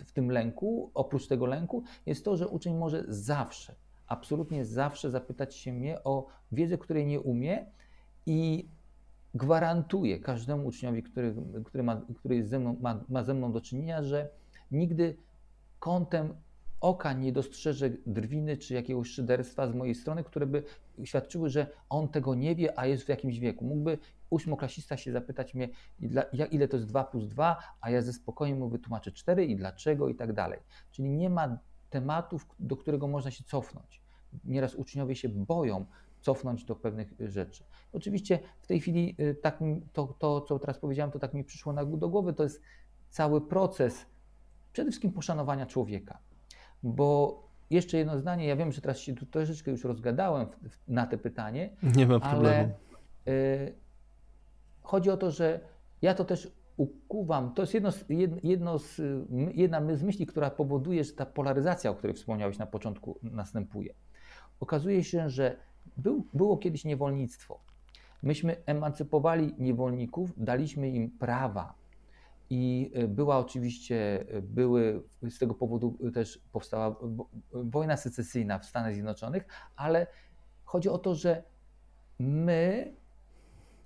w 0.06 0.12
tym 0.12 0.32
lęku, 0.32 0.92
oprócz 0.94 1.28
tego 1.28 1.46
lęku, 1.46 1.84
jest 2.06 2.26
to, 2.26 2.38
że 2.38 2.48
uczeń 2.48 2.78
może 2.78 3.04
zawsze, 3.08 3.76
absolutnie 4.08 4.65
zawsze 4.65 5.12
zapytać 5.12 5.56
się 5.56 5.74
mnie 5.74 6.04
o 6.04 6.28
wiedzę, 6.52 6.78
której 6.78 7.06
nie 7.06 7.22
umie 7.22 7.65
i 8.26 8.67
gwarantuję 9.36 10.20
każdemu 10.20 10.67
uczniowi, 10.67 11.04
który, 11.04 11.36
który, 11.65 11.84
ma, 11.84 12.02
który 12.15 12.48
ze 12.48 12.60
mną, 12.60 12.78
ma, 12.82 13.04
ma 13.10 13.24
ze 13.24 13.34
mną 13.34 13.52
do 13.52 13.62
czynienia, 13.62 14.04
że 14.04 14.30
nigdy 14.72 15.17
kątem 15.80 16.34
oka 16.82 17.13
nie 17.13 17.32
dostrzeże 17.32 17.89
drwiny 18.06 18.58
czy 18.58 18.74
jakiegoś 18.74 19.10
szyderstwa 19.10 19.67
z 19.67 19.76
mojej 19.76 19.96
strony, 19.96 20.24
które 20.24 20.46
by 20.46 20.63
świadczyły, 21.04 21.50
że 21.50 21.67
on 21.89 22.08
tego 22.08 22.36
nie 22.36 22.56
wie, 22.56 22.80
a 22.80 22.86
jest 22.86 23.04
w 23.04 23.10
jakimś 23.10 23.39
wieku. 23.39 23.65
Mógłby 23.65 23.98
ósmoklasista 24.30 24.98
się 24.98 25.12
zapytać 25.12 25.54
mnie, 25.54 25.70
ile 26.52 26.67
to 26.67 26.78
jest 26.78 26.89
2 26.89 27.04
plus 27.04 27.28
2, 27.28 27.58
a 27.82 27.89
ja 27.89 28.02
ze 28.02 28.13
spokojem 28.13 28.58
mu 28.58 28.70
wytłumaczę 28.70 29.12
4 29.12 29.46
i 29.46 29.56
dlaczego 29.56 30.10
i 30.10 30.15
tak 30.15 30.34
dalej. 30.34 30.60
Czyli 30.91 31.10
nie 31.10 31.30
ma 31.30 31.58
tematów, 31.98 32.48
do 32.60 32.78
którego 32.78 33.08
można 33.08 33.32
się 33.32 33.44
cofnąć. 33.44 34.02
Nieraz 34.46 34.76
uczniowie 34.76 35.16
się 35.16 35.30
boją 35.30 35.86
cofnąć 36.22 36.64
do 36.64 36.76
pewnych 36.76 37.14
rzeczy. 37.20 37.64
Oczywiście 37.94 38.40
w 38.62 38.68
tej 38.68 38.80
chwili 38.80 39.16
y, 39.20 39.36
tak, 39.36 39.60
to, 39.94 40.16
to, 40.20 40.42
co 40.42 40.60
teraz 40.60 40.80
powiedziałem, 40.80 41.12
to 41.12 41.20
tak 41.20 41.34
mi 41.34 41.44
przyszło 41.44 41.74
do 41.86 42.10
głowy, 42.10 42.34
to 42.34 42.44
jest 42.44 42.62
cały 43.10 43.42
proces 43.42 44.06
przede 44.74 44.92
wszystkim 44.92 45.12
poszanowania 45.12 45.66
człowieka. 45.66 46.18
Bo 46.84 47.38
jeszcze 47.70 47.98
jedno 47.98 48.20
zdanie, 48.20 48.48
ja 48.48 48.56
wiem, 48.56 48.72
że 48.72 48.82
teraz 48.82 48.98
się 49.00 49.16
tu 49.16 49.26
troszeczkę 49.26 49.72
już 49.72 49.84
rozgadałem 49.84 50.48
na 50.88 51.08
te 51.08 51.18
pytanie. 51.18 51.70
Nie 51.84 52.08
ma 52.08 52.20
problemu. 52.20 52.48
Ale 52.48 52.74
y, 53.28 53.74
chodzi 54.82 55.10
o 55.10 55.18
to, 55.18 55.32
że 55.32 55.60
ja 56.02 56.14
to 56.14 56.26
też 56.26 56.52
ukuwam. 56.78 57.54
To 57.54 57.62
jest 57.62 57.74
jedno, 57.74 57.92
jedno 58.44 58.80
z, 58.80 59.02
jedna 59.54 59.96
z 59.96 60.04
myśli, 60.04 60.26
która 60.26 60.50
powoduje, 60.50 61.04
że 61.04 61.13
ta 61.13 61.26
polaryzacja, 61.26 61.92
o 61.92 61.96
której 61.96 62.16
wspomniałeś 62.16 62.58
na 62.58 62.66
początku, 62.66 63.20
następuje. 63.24 63.94
Okazuje 64.60 65.04
się, 65.04 65.30
że 65.30 65.58
był, 65.98 66.28
było 66.34 66.58
kiedyś 66.58 66.86
niewolnictwo. 66.86 67.60
Myśmy 68.24 68.56
emancypowali 68.66 69.56
niewolników, 69.58 70.34
daliśmy 70.38 70.90
im 70.90 71.12
prawa, 71.12 71.74
i 72.50 72.92
e, 72.94 73.08
była 73.08 73.38
oczywiście, 73.38 74.26
e, 74.30 74.42
były, 74.42 75.04
z 75.30 75.40
tego 75.40 75.54
powodu 75.54 75.98
też 76.13 76.42
powstała 76.52 76.96
wojna 77.52 77.98
secesyjna 77.98 78.60
w 78.60 78.66
Stanach 78.66 78.94
Zjednoczonych, 78.94 79.48
ale 79.76 80.08
chodzi 80.63 80.90
o 80.90 80.98
to, 80.98 81.16
że 81.16 81.44
my, 82.20 82.94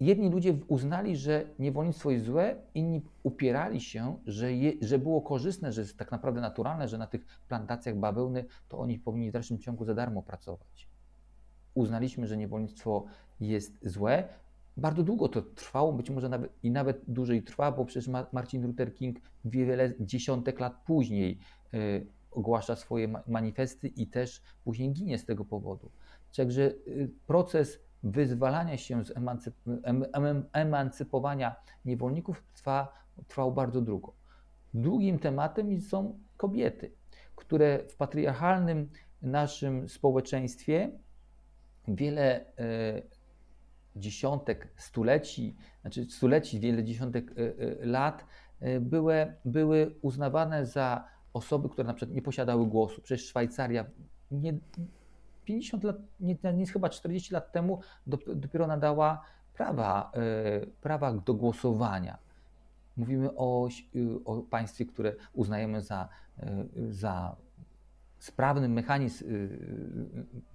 jedni 0.01 0.29
ludzie 0.29 0.57
uznali, 0.67 1.17
że 1.17 1.45
niewolnictwo 1.59 2.11
jest 2.11 2.25
złe, 2.25 2.55
inni 2.73 3.01
upierali 3.23 3.81
się, 3.81 4.17
że, 4.25 4.53
je, 4.53 4.73
że 4.81 4.99
było 4.99 5.21
korzystne, 5.21 5.71
że 5.71 5.81
jest 5.81 5.97
tak 5.97 6.11
naprawdę 6.11 6.41
naturalne, 6.41 6.87
że 6.87 6.97
na 6.97 7.07
tych 7.07 7.25
plantacjach 7.47 7.95
bawełny 7.95 8.45
to 8.69 8.79
oni 8.79 8.99
powinni 8.99 9.29
w 9.29 9.33
dalszym 9.33 9.59
ciągu 9.59 9.85
za 9.85 9.93
darmo 9.93 10.21
pracować. 10.21 10.87
Uznaliśmy, 11.73 12.27
że 12.27 12.37
niewolnictwo 12.37 13.05
jest 13.39 13.73
złe, 13.89 14.27
bardzo 14.77 15.03
długo 15.03 15.29
to 15.29 15.41
trwało, 15.41 15.93
być 15.93 16.09
może 16.09 16.29
nawet 16.29 16.51
i 16.63 16.71
nawet 16.71 17.01
dłużej 17.07 17.43
trwa, 17.43 17.71
bo 17.71 17.85
przecież 17.85 18.09
Martin 18.31 18.67
Luther 18.67 18.93
King 18.93 19.17
wiele 19.45 19.93
dziesiątek 19.99 20.59
lat 20.59 20.73
później 20.85 21.39
y, 21.73 22.05
ogłasza 22.31 22.75
swoje 22.75 23.13
manifesty 23.27 23.87
i 23.87 24.07
też 24.07 24.41
później 24.63 24.91
ginie 24.91 25.17
z 25.17 25.25
tego 25.25 25.45
powodu. 25.45 25.91
Także 26.35 26.61
y, 26.61 27.09
proces 27.27 27.79
wyzwalania 28.03 28.77
się 28.77 29.05
z 29.05 29.17
emancyp 29.17 29.55
em, 29.83 30.05
em, 30.13 30.45
emancypowania 30.53 31.55
niewolników 31.85 32.43
trwa, 32.53 32.93
trwał 33.27 33.51
bardzo 33.51 33.81
długo. 33.81 34.13
Drugim 34.73 35.19
tematem 35.19 35.81
są 35.81 36.19
kobiety, 36.37 36.91
które 37.35 37.79
w 37.87 37.95
patriarchalnym 37.95 38.89
naszym 39.21 39.89
społeczeństwie 39.89 40.91
wiele 41.87 42.41
y, 42.41 42.43
dziesiątek, 43.95 44.67
stuleci, 44.75 45.55
znaczy 45.81 46.05
stuleci, 46.05 46.59
wiele 46.59 46.83
dziesiątek 46.83 47.31
e, 47.31 47.35
e, 47.81 47.85
lat 47.85 48.25
e, 48.59 48.79
były, 48.79 49.33
były 49.45 49.95
uznawane 50.01 50.65
za 50.65 51.07
osoby, 51.33 51.69
które 51.69 51.87
na 51.87 51.93
przykład 51.93 52.15
nie 52.15 52.21
posiadały 52.21 52.67
głosu. 52.67 53.01
Przecież 53.01 53.27
Szwajcaria 53.27 53.85
nie, 54.31 54.53
50 55.45 55.83
lat, 55.83 55.95
nie, 56.19 56.37
nie 56.53 56.65
chyba 56.65 56.89
40 56.89 57.33
lat 57.33 57.51
temu 57.51 57.79
dopiero 58.35 58.67
nadała 58.67 59.21
prawa, 59.53 60.11
prawa 60.81 61.13
do 61.13 61.33
głosowania. 61.33 62.17
Mówimy 62.97 63.29
o, 63.35 63.69
o 64.25 64.41
państwie, 64.41 64.85
które 64.85 65.15
uznajemy 65.33 65.81
za, 65.81 66.09
za 66.89 67.35
sprawny 68.19 68.69
mechanizm 68.69 69.25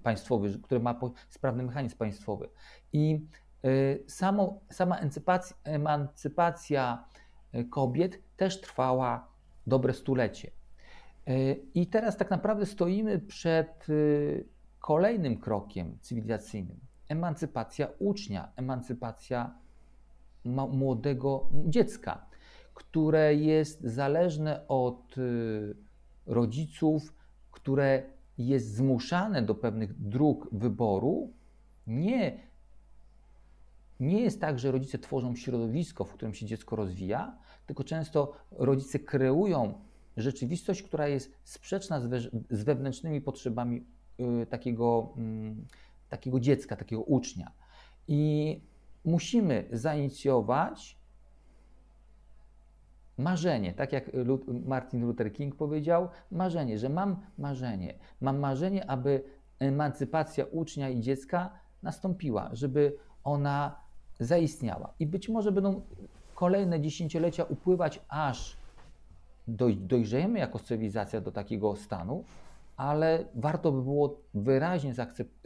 państwowy, 0.03 0.59
który 0.63 0.81
ma 0.81 1.01
sprawny 1.29 1.63
mechanizm 1.63 1.97
państwowy. 1.97 2.49
I 2.93 3.27
samo, 4.07 4.61
sama 4.71 4.99
emancypacja 5.65 7.05
kobiet 7.71 8.19
też 8.37 8.61
trwała 8.61 9.29
dobre 9.67 9.93
stulecie. 9.93 10.51
I 11.75 11.87
teraz 11.87 12.17
tak 12.17 12.31
naprawdę 12.31 12.67
stoimy 12.67 13.19
przed 13.19 13.87
kolejnym 14.87 15.37
krokiem 15.37 15.99
cywilizacyjnym. 16.01 16.81
Emancypacja 17.09 17.89
ucznia, 17.99 18.53
emancypacja 18.57 19.55
młodego 20.45 21.51
dziecka, 21.53 22.27
które 22.75 23.35
jest 23.35 23.81
zależne 23.83 24.69
od 24.69 25.19
y, 25.19 25.77
rodziców, 26.27 27.15
które 27.51 28.03
jest 28.39 28.75
zmuszane 28.75 29.43
do 29.43 29.55
pewnych 29.55 30.09
dróg 30.09 30.49
wyboru, 30.53 31.33
nie, 31.87 32.41
nie 34.01 34.21
jest 34.21 34.41
tak, 34.41 34.59
że 34.59 34.73
rodzice 34.73 34.99
tworzą 34.99 35.37
środowisko, 35.37 36.05
w 36.05 36.13
którym 36.13 36.35
się 36.35 36.47
dziecko 36.47 36.77
rozwija, 36.77 37.39
tylko 37.67 37.85
często 37.85 38.33
rodzice 38.51 38.99
kreują 38.99 39.75
rzeczywistość, 40.17 40.83
która 40.83 41.09
jest 41.09 41.33
sprzeczna 41.45 42.01
z, 42.01 42.31
z 42.51 42.65
wewnętrznymi 42.65 43.21
potrzebami 43.21 43.96
takiego, 44.51 45.09
y, 45.19 45.55
takiego 46.09 46.41
dziecka, 46.41 46.77
takiego 46.77 47.03
ucznia. 47.03 47.51
I 48.09 48.61
musimy 49.05 49.65
zainicjować 49.73 50.97
marzenie, 53.19 53.73
tak 53.73 53.93
jak 53.93 54.11
Martin 54.67 55.07
Luther 55.07 55.33
King 55.33 55.57
powiedział, 55.57 56.09
marzenie, 56.31 56.79
że 56.79 56.89
mam 56.89 57.17
marzenie, 57.39 57.95
mam 58.21 58.39
marzenie, 58.39 58.91
aby 58.91 59.23
emancypacja 59.59 60.45
ucznia 60.45 60.91
i 60.91 61.01
dziecka 61.01 61.51
nastąpiła, 61.83 62.51
żeby 62.53 62.97
ona 63.25 63.77
zaistniała. 64.21 64.95
I 65.01 65.07
być 65.07 65.29
może 65.29 65.53
będą 65.53 65.83
kolejne 66.35 66.81
dziesięciolecia 66.81 67.45
upływać, 67.45 68.01
aż 68.09 68.57
dojrzejemy 69.77 70.39
jako 70.39 70.59
cywilizacja 70.59 71.21
do 71.21 71.33
takiego 71.33 71.77
stanu, 71.77 72.25
ale 72.77 73.25
warto 73.35 73.73
by 73.73 73.83
było 73.83 74.21
wyraźnie 74.35 74.95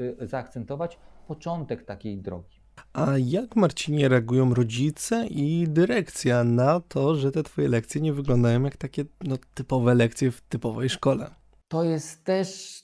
y, 0.01 0.27
zaakcentować 0.27 0.99
początek 1.27 1.85
takiej 1.85 2.19
drogi. 2.19 2.61
A 2.93 3.07
jak, 3.19 3.57
Marcinie, 3.57 4.09
reagują 4.09 4.55
rodzice 4.55 5.27
i 5.27 5.67
dyrekcja 5.69 6.45
na 6.45 6.81
to, 6.81 7.15
że 7.15 7.33
te 7.33 7.43
twoje 7.43 7.69
lekcje 7.69 8.01
nie 8.01 8.13
wyglądają 8.13 8.63
jak 8.63 8.77
takie 8.77 9.05
no, 9.25 9.37
typowe 9.55 9.95
lekcje 9.95 10.31
w 10.31 10.41
typowej 10.41 10.89
szkole? 10.89 11.31
To 11.69 11.85
jest 11.85 12.25
też 12.25 12.81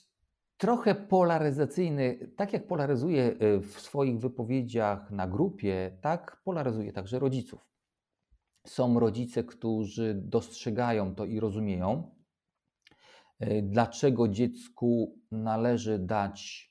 trochę 0.57 0.95
polaryzacyjny. 0.95 2.31
Tak 2.35 2.53
jak 2.53 2.67
polaryzuje 2.67 3.35
y, 3.41 3.59
w 3.59 3.79
swoich 3.79 4.19
wypowiedziach 4.19 5.11
na 5.11 5.27
grupie, 5.27 5.97
tak 6.01 6.41
polaryzuje 6.43 6.93
także 6.93 7.19
rodziców. 7.19 7.67
Są 8.67 8.99
rodzice, 8.99 9.43
którzy 9.43 10.21
dostrzegają 10.23 11.15
to 11.15 11.25
i 11.25 11.39
rozumieją, 11.39 12.16
dlaczego 13.61 14.27
dziecku 14.27 15.19
należy 15.31 15.99
dać 15.99 16.67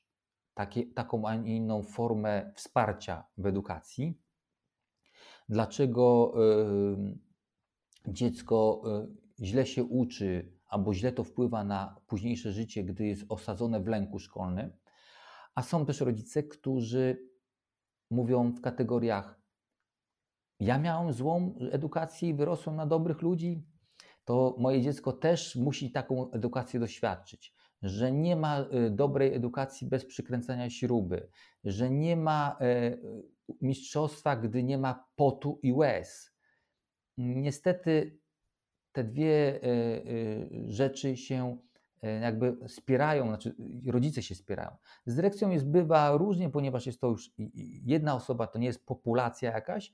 takie, 0.53 0.85
taką, 0.85 1.27
a 1.27 1.35
nie 1.35 1.55
inną 1.55 1.83
formę 1.83 2.51
wsparcia 2.55 3.23
w 3.37 3.45
edukacji. 3.45 4.21
Dlaczego 5.49 6.33
y, 8.07 8.11
dziecko 8.13 8.81
y, 9.39 9.45
źle 9.45 9.65
się 9.65 9.83
uczy 9.83 10.57
albo 10.67 10.93
źle 10.93 11.11
to 11.11 11.23
wpływa 11.23 11.63
na 11.63 12.01
późniejsze 12.07 12.51
życie, 12.51 12.83
gdy 12.83 13.05
jest 13.05 13.25
osadzone 13.29 13.79
w 13.79 13.87
lęku 13.87 14.19
szkolnym. 14.19 14.71
A 15.55 15.63
są 15.63 15.85
też 15.85 16.01
rodzice, 16.01 16.43
którzy 16.43 17.29
mówią 18.11 18.51
w 18.51 18.61
kategoriach: 18.61 19.41
Ja 20.59 20.77
miałem 20.79 21.13
złą 21.13 21.55
edukację 21.71 22.29
i 22.29 22.33
wyrosłem 22.33 22.75
na 22.75 22.85
dobrych 22.85 23.21
ludzi, 23.21 23.63
to 24.27 24.55
moje 24.57 24.81
dziecko 24.81 25.13
też 25.13 25.55
musi 25.55 25.91
taką 25.91 26.31
edukację 26.31 26.79
doświadczyć 26.79 27.53
że 27.81 28.11
nie 28.11 28.35
ma 28.35 28.61
y, 28.61 28.89
dobrej 28.89 29.33
edukacji 29.33 29.87
bez 29.87 30.05
przykręcania 30.05 30.69
śruby, 30.69 31.29
że 31.63 31.89
nie 31.89 32.17
ma 32.17 32.57
e, 32.61 32.97
mistrzostwa, 33.61 34.35
gdy 34.35 34.63
nie 34.63 34.77
ma 34.77 35.05
potu 35.15 35.59
i 35.63 35.73
łez. 35.73 36.35
Niestety 37.17 38.19
te 38.91 39.03
dwie 39.03 39.59
e, 39.63 39.67
e, 39.67 40.01
rzeczy 40.67 41.17
się 41.17 41.57
jakby 42.21 42.57
spierają, 42.67 43.27
znaczy 43.27 43.55
rodzice 43.87 44.23
się 44.23 44.35
spierają. 44.35 44.71
Z 45.05 45.15
dyrekcją 45.15 45.49
jest 45.49 45.67
bywa 45.67 46.17
różnie, 46.17 46.49
ponieważ 46.49 46.85
jest 46.85 47.01
to 47.01 47.07
już 47.07 47.31
jedna 47.85 48.15
osoba, 48.15 48.47
to 48.47 48.59
nie 48.59 48.67
jest 48.67 48.85
populacja 48.85 49.51
jakaś, 49.51 49.93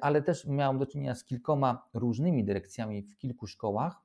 ale 0.00 0.22
też 0.22 0.46
miałem 0.46 0.78
do 0.78 0.86
czynienia 0.86 1.14
z 1.14 1.24
kilkoma 1.24 1.88
różnymi 1.94 2.44
dyrekcjami 2.44 3.02
w 3.02 3.16
kilku 3.18 3.46
szkołach. 3.46 4.00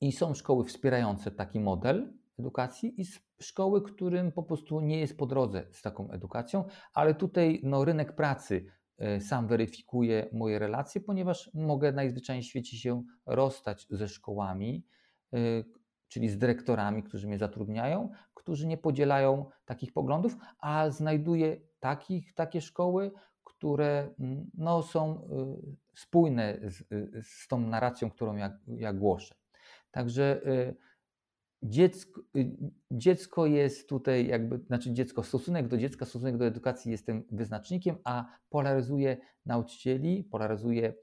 I 0.00 0.12
są 0.12 0.34
szkoły 0.34 0.64
wspierające 0.64 1.30
taki 1.30 1.60
model 1.60 2.12
edukacji 2.38 3.00
i 3.00 3.04
szkoły, 3.40 3.82
którym 3.82 4.32
po 4.32 4.42
prostu 4.42 4.80
nie 4.80 5.00
jest 5.00 5.18
po 5.18 5.26
drodze 5.26 5.66
z 5.72 5.82
taką 5.82 6.10
edukacją, 6.10 6.64
ale 6.94 7.14
tutaj 7.14 7.60
no, 7.62 7.84
rynek 7.84 8.14
pracy 8.14 8.66
e, 8.98 9.20
sam 9.20 9.46
weryfikuje 9.46 10.28
moje 10.32 10.58
relacje, 10.58 11.00
ponieważ 11.00 11.50
mogę 11.54 11.92
najzwyczajniej 11.92 12.42
w 12.42 12.46
świecie 12.46 12.76
się 12.76 13.02
rozstać 13.26 13.86
ze 13.90 14.08
szkołami, 14.08 14.86
e, 15.32 15.38
czyli 16.08 16.28
z 16.28 16.38
dyrektorami, 16.38 17.02
którzy 17.02 17.26
mnie 17.26 17.38
zatrudniają, 17.38 18.10
którzy 18.34 18.66
nie 18.66 18.76
podzielają 18.76 19.46
takich 19.64 19.92
poglądów, 19.92 20.36
a 20.58 20.90
znajduję 20.90 21.60
takich, 21.80 22.34
takie 22.34 22.60
szkoły, 22.60 23.10
które 23.48 24.14
mm, 24.20 24.50
no, 24.54 24.82
są 24.82 25.28
e, 25.30 25.56
spójne 25.94 26.58
z, 26.62 26.84
z 27.26 27.48
tą 27.48 27.60
narracją, 27.60 28.10
którą 28.10 28.36
ja, 28.36 28.58
ja 28.66 28.92
głoszę. 28.92 29.34
Także 29.90 30.40
y, 30.46 30.76
dziecko, 31.62 32.20
y, 32.36 32.56
dziecko 32.90 33.46
jest 33.46 33.88
tutaj 33.88 34.26
jakby, 34.26 34.58
znaczy 34.58 34.92
dziecko, 34.92 35.22
stosunek 35.22 35.68
do 35.68 35.78
dziecka, 35.78 36.06
stosunek 36.06 36.36
do 36.36 36.46
edukacji 36.46 36.90
jest 36.90 37.06
tym 37.06 37.24
wyznacznikiem, 37.30 37.96
a 38.04 38.24
polaryzuje 38.50 39.16
nauczycieli, 39.46 40.24
polaryzuje 40.24 40.88
y, 40.88 40.94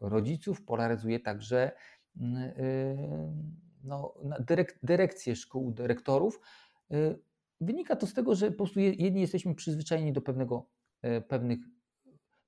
rodziców, 0.00 0.64
polaryzuje 0.64 1.20
także 1.20 1.72
no, 3.84 4.14
dyrek, 4.40 4.78
dyrekcję 4.82 5.36
szkół, 5.36 5.72
dyrektorów. 5.72 6.40
Wynika 7.62 7.96
to 7.96 8.06
z 8.06 8.14
tego, 8.14 8.34
że 8.34 8.50
po 8.50 8.56
prostu 8.56 8.80
jedni 8.80 9.20
jesteśmy 9.20 9.54
przyzwyczajeni 9.54 10.12
do 10.12 10.22
pewnego, 10.22 10.66
pewnych, 11.28 11.58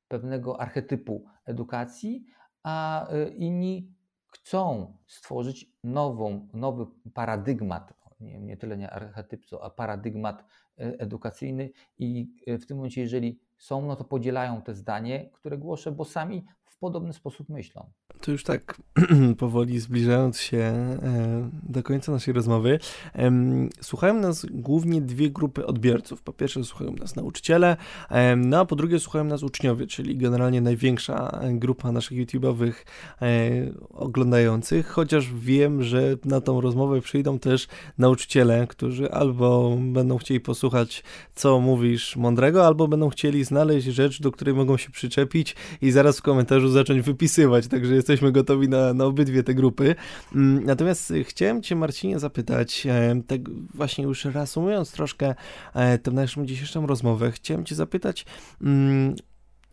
pewnego 0.09 0.61
archetypu 0.61 1.25
edukacji, 1.45 2.25
a 2.63 3.09
inni 3.37 3.95
chcą 4.27 4.97
stworzyć 5.07 5.73
nową, 5.85 6.49
nowy 6.53 6.87
paradygmat, 7.15 7.95
nie, 8.21 8.41
nie 8.41 8.57
tyle 8.57 8.77
nie 8.77 8.91
archetyp, 8.91 9.47
co 9.47 9.65
a 9.65 9.71
paradygmat 9.71 10.45
e, 10.79 10.83
edukacyjny 10.99 11.71
i 11.99 12.29
e, 12.47 12.59
w 12.59 12.67
tym 12.67 12.77
momencie, 12.77 13.01
jeżeli 13.01 13.41
są, 13.59 13.87
no 13.87 13.97
to 13.97 14.05
podzielają 14.05 14.63
te 14.63 14.75
zdanie, 14.75 15.31
które 15.31 15.59
głoszę, 15.59 15.93
bo 15.93 16.05
sami 16.05 16.47
podobny 16.85 17.13
sposób 17.13 17.49
myślą. 17.49 17.91
To 18.21 18.33
już 18.33 18.45
tak 18.45 18.81
powoli 19.39 19.81
zbliżając 19.81 20.41
się 20.41 20.59
e, 20.59 21.51
do 21.63 21.83
końca 21.83 22.13
naszej 22.13 22.35
rozmowy, 22.35 22.79
słuchają 23.81 24.15
nas 24.15 24.47
głównie 24.51 25.01
dwie 25.01 25.31
grupy 25.31 25.67
odbiorców. 25.67 26.23
Po 26.23 26.33
pierwsze 26.33 26.65
słuchają 26.65 26.93
nas 26.93 27.17
nauczyciele, 27.17 27.77
no 28.37 28.61
a 28.61 28.65
po 28.65 28.77
drugie 28.77 28.99
słuchają 29.01 29.25
nas 29.25 29.43
uczniowie, 29.43 29.87
czyli 29.87 30.17
generalnie 30.17 30.61
największa 30.61 31.41
grupa 31.53 31.93
naszych 31.93 32.19
YouTube'owych 32.19 32.73
e, 33.23 33.27
oglądających, 33.91 34.87
chociaż 34.87 35.33
wiem, 35.35 35.83
że 35.83 36.17
na 36.25 36.41
tą 36.41 36.61
rozmowę 36.61 37.01
przyjdą 37.01 37.39
też 37.39 37.69
nauczyciele, 37.99 38.67
którzy 38.67 39.11
albo 39.11 39.79
będą 39.93 40.19
chcieli 40.19 40.41
posłuchać, 40.41 41.05
co 41.35 41.61
mówisz 41.61 42.17
mądrego, 42.17 42.67
albo 42.67 42.89
będą 42.89 43.09
chcieli 43.09 43.45
znaleźć 43.45 43.87
rzecz, 43.87 44.21
do 44.23 44.33
której 44.33 44.55
mogą 44.55 44.77
się 44.77 44.91
przyczepić. 44.91 45.57
I 45.83 45.91
zaraz 45.91 46.19
w 46.19 46.23
komentarzu 46.23 46.69
zacząć 46.75 47.03
wypisywać, 47.03 47.69
także 47.69 47.95
jesteśmy 47.95 48.33
gotowi 48.33 48.69
na, 48.69 48.95
na 48.95 49.05
obydwie 49.05 49.43
te 49.43 49.55
grupy. 49.55 49.95
Mm, 50.35 50.65
natomiast 50.65 51.13
chciałem 51.23 51.63
Cię, 51.63 51.77
Marcinie, 51.77 52.19
zapytać, 52.19 52.87
e, 52.87 53.23
tak 53.27 53.41
właśnie 53.75 54.05
już 54.05 54.25
reasumując 54.25 54.93
troszkę 54.93 55.35
e, 55.75 55.99
tę 55.99 56.11
naszą 56.11 56.47
dzisiejszą 56.47 56.87
rozmowę, 56.87 57.33
chciałem 57.33 57.65
Cię 57.65 57.75
zapytać, 57.75 58.27
mm, 58.63 59.15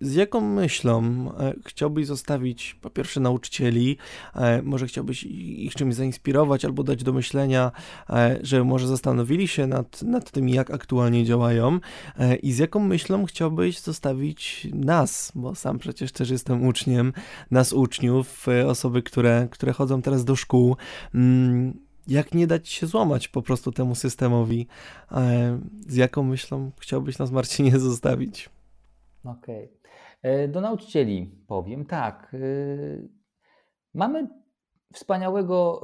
z 0.01 0.15
jaką 0.15 0.41
myślą 0.41 1.01
e, 1.39 1.53
chciałbyś 1.65 2.07
zostawić 2.07 2.75
po 2.81 2.89
pierwsze 2.89 3.19
nauczycieli, 3.19 3.97
e, 4.35 4.61
może 4.61 4.87
chciałbyś 4.87 5.23
ich 5.23 5.75
czymś 5.75 5.95
zainspirować 5.95 6.65
albo 6.65 6.83
dać 6.83 7.03
do 7.03 7.13
myślenia, 7.13 7.71
e, 8.09 8.39
że 8.41 8.63
może 8.63 8.87
zastanowili 8.87 9.47
się 9.47 9.67
nad, 9.67 10.01
nad 10.01 10.31
tym, 10.31 10.49
jak 10.49 10.71
aktualnie 10.71 11.25
działają 11.25 11.79
i 12.43 12.51
z 12.51 12.57
jaką 12.57 12.79
myślą 12.79 13.25
chciałbyś 13.25 13.79
zostawić 13.79 14.67
nas, 14.73 15.31
bo 15.35 15.55
sam 15.55 15.79
przecież 15.79 16.11
też 16.11 16.29
jestem 16.29 16.65
uczniem, 16.67 17.13
nas 17.51 17.73
uczniów, 17.73 18.47
osoby, 18.67 19.03
które, 19.03 19.47
które 19.51 19.73
chodzą 19.73 20.01
teraz 20.01 20.25
do 20.25 20.35
szkół 20.35 20.75
mm, 21.15 21.79
jak 22.07 22.33
nie 22.33 22.47
dać 22.47 22.69
się 22.69 22.87
złamać 22.87 23.27
po 23.27 23.41
prostu 23.41 23.71
temu 23.71 23.95
systemowi? 23.95 24.67
Z 25.87 25.95
jaką 25.95 26.23
myślą 26.23 26.71
chciałbyś 26.79 27.17
nas, 27.17 27.31
Marcinie, 27.31 27.79
zostawić? 27.89 28.49
Okej. 29.23 29.65
Okay. 29.65 29.80
E, 30.21 30.47
do 30.47 30.62
nauczycieli 30.62 31.31
powiem 31.47 31.86
tak. 31.86 32.34
E, 32.34 32.38
mamy 33.93 34.27
wspaniałego 34.93 35.81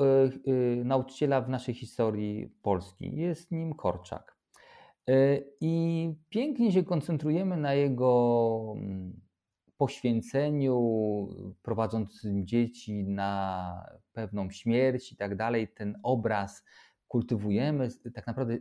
nauczyciela 0.85 1.41
w 1.41 1.49
naszej 1.49 1.75
historii 1.75 2.53
Polski. 2.61 3.15
Jest 3.15 3.51
nim 3.51 3.73
Korczak. 3.73 4.37
I 5.61 6.13
pięknie 6.29 6.71
się 6.71 6.83
koncentrujemy 6.83 7.57
na 7.57 7.73
jego 7.73 8.73
mm, 8.77 9.21
poświęceniu, 9.77 10.79
prowadząc 11.63 12.21
dzieci 12.43 13.03
na 13.03 13.85
pewną 14.13 14.51
śmierć 14.51 15.11
i 15.11 15.15
tak 15.15 15.35
dalej. 15.35 15.67
Ten 15.67 15.99
obraz 16.03 16.63
kultywujemy, 17.07 17.89
tak 18.13 18.27
naprawdę 18.27 18.57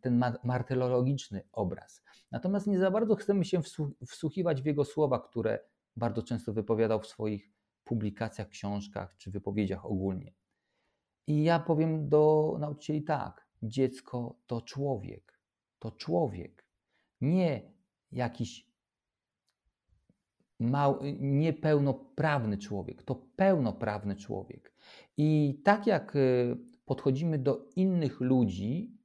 ten 0.00 0.22
martyrologiczny 0.44 1.42
obraz. 1.52 2.02
Natomiast 2.30 2.66
nie 2.66 2.78
za 2.78 2.90
bardzo 2.90 3.14
chcemy 3.16 3.44
się 3.44 3.60
wsłuchiwać 4.06 4.62
w 4.62 4.66
jego 4.66 4.84
słowa, 4.84 5.18
które 5.18 5.58
bardzo 5.96 6.22
często 6.22 6.52
wypowiadał 6.52 7.00
w 7.00 7.06
swoich 7.06 7.52
publikacjach, 7.84 8.48
książkach 8.48 9.16
czy 9.16 9.30
wypowiedziach 9.30 9.86
ogólnie. 9.86 10.34
I 11.26 11.44
ja 11.44 11.58
powiem 11.58 12.08
do 12.08 12.56
nauczycieli 12.60 13.02
tak: 13.02 13.48
dziecko 13.62 14.36
to 14.46 14.60
człowiek, 14.60 15.40
to 15.78 15.90
człowiek, 15.90 16.66
nie 17.20 17.72
jakiś 18.12 18.74
mał, 20.60 20.98
niepełnoprawny 21.20 22.58
człowiek, 22.58 23.02
to 23.02 23.14
pełnoprawny 23.36 24.16
człowiek. 24.16 24.74
I 25.16 25.60
tak 25.64 25.86
jak 25.86 26.16
y, 26.16 26.56
podchodzimy 26.84 27.38
do 27.38 27.68
innych 27.76 28.20
ludzi, 28.20 28.98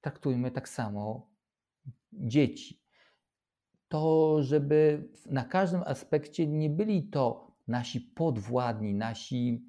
traktujmy 0.00 0.50
tak 0.50 0.68
samo 0.68 1.30
dzieci. 2.12 2.82
To, 3.88 4.36
żeby 4.42 5.08
na 5.26 5.44
każdym 5.44 5.82
aspekcie 5.86 6.46
nie 6.46 6.70
byli 6.70 7.08
to 7.08 7.56
nasi 7.68 8.00
podwładni, 8.00 8.94
nasi 8.94 9.64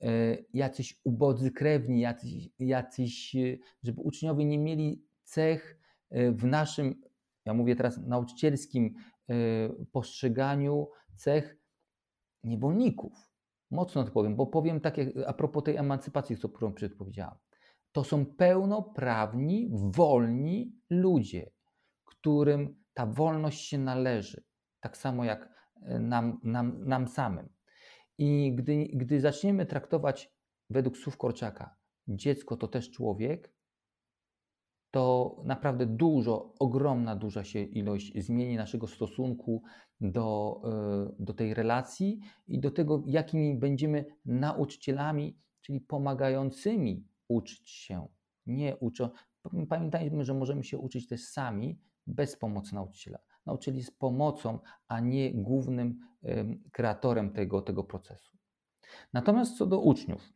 e, 0.00 0.36
jacyś 0.54 1.00
ubodzy 1.04 1.50
krewni, 1.50 2.00
jacyś, 2.00 2.48
jacyś, 2.58 3.36
e, 3.36 3.58
żeby 3.82 4.00
uczniowie 4.00 4.44
nie 4.44 4.58
mieli 4.58 5.04
cech 5.24 5.78
e, 6.10 6.32
w 6.32 6.44
naszym, 6.44 7.00
ja 7.44 7.54
mówię 7.54 7.76
teraz 7.76 7.98
nauczycielskim 7.98 8.94
postrzeganiu, 9.92 10.88
cech 11.16 11.56
niewolników 12.44 13.31
Mocno 13.72 14.04
to 14.04 14.10
powiem, 14.10 14.36
bo 14.36 14.46
powiem 14.46 14.80
tak 14.80 14.98
jak 14.98 15.08
a 15.26 15.32
propos 15.32 15.64
tej 15.64 15.76
emancypacji, 15.76 16.36
którą 16.36 16.72
przed 16.72 16.96
powiedziałem. 16.96 17.34
To 17.92 18.04
są 18.04 18.26
pełnoprawni, 18.26 19.70
wolni 19.72 20.76
ludzie, 20.90 21.50
którym 22.04 22.82
ta 22.94 23.06
wolność 23.06 23.68
się 23.68 23.78
należy, 23.78 24.44
tak 24.80 24.96
samo 24.96 25.24
jak 25.24 25.48
e, 25.82 25.98
nam, 25.98 26.40
nam, 26.42 26.84
nam 26.84 27.08
samym. 27.08 27.48
I 28.18 28.54
gdy, 28.54 28.88
gdy 28.94 29.20
zaczniemy 29.20 29.66
traktować 29.66 30.32
według 30.70 30.96
słów 30.96 31.16
Korczaka, 31.16 31.76
dziecko 32.08 32.56
to 32.56 32.68
też 32.68 32.90
człowiek, 32.90 33.54
to 34.92 35.36
naprawdę 35.44 35.86
dużo, 35.86 36.54
ogromna, 36.58 37.16
duża 37.16 37.44
się 37.44 37.62
ilość 37.62 38.12
zmieni 38.24 38.56
naszego 38.56 38.86
stosunku 38.86 39.62
do, 40.00 40.60
e, 40.64 41.14
do 41.18 41.34
tej 41.34 41.54
relacji 41.54 42.20
i 42.46 42.60
do 42.60 42.70
tego, 42.70 43.02
jakimi 43.06 43.58
będziemy 43.58 44.04
nauczycielami, 44.24 45.38
czyli 45.60 45.80
pomagającymi 45.80 47.06
uczyć 47.28 47.70
się. 47.70 48.06
Nie 48.46 48.76
uczą. 48.76 49.10
Pamiętajmy, 49.68 50.24
że 50.24 50.34
możemy 50.34 50.64
się 50.64 50.78
uczyć 50.78 51.08
też 51.08 51.24
sami, 51.24 51.78
bez 52.06 52.36
pomocy 52.36 52.74
nauczyciela. 52.74 53.18
Nauczyciel 53.46 53.76
jest 53.76 53.98
pomocą, 53.98 54.58
a 54.88 55.00
nie 55.00 55.34
głównym 55.34 55.98
kreatorem 56.72 57.32
tego, 57.32 57.62
tego 57.62 57.84
procesu. 57.84 58.36
Natomiast 59.12 59.58
co 59.58 59.66
do 59.66 59.80
uczniów, 59.80 60.32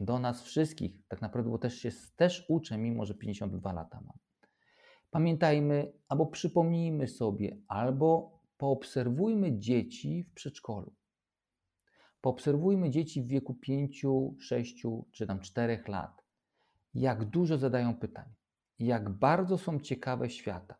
do 0.00 0.18
nas 0.18 0.42
wszystkich, 0.42 1.06
tak 1.08 1.22
naprawdę, 1.22 1.50
bo 1.50 1.58
też 1.58 1.78
się 1.78 1.90
też 2.16 2.46
uczę, 2.48 2.78
mimo 2.78 3.06
że 3.06 3.14
52 3.14 3.72
lata 3.72 4.00
mam. 4.00 4.18
Pamiętajmy, 5.10 5.92
albo 6.08 6.26
przypomnijmy 6.26 7.08
sobie, 7.08 7.56
albo 7.68 8.40
poobserwujmy 8.56 9.58
dzieci 9.58 10.22
w 10.22 10.34
przedszkolu. 10.34 10.94
Poobserwujmy 12.20 12.90
dzieci 12.90 13.22
w 13.22 13.26
wieku 13.26 13.54
5, 13.54 14.06
6 14.38 14.82
czy 15.12 15.26
tam 15.26 15.40
4 15.40 15.82
lat. 15.88 16.24
Jak 16.94 17.24
dużo 17.24 17.58
zadają 17.58 17.94
pytań, 17.94 18.34
jak 18.78 19.10
bardzo 19.10 19.58
są 19.58 19.80
ciekawe 19.80 20.30
świata, 20.30 20.74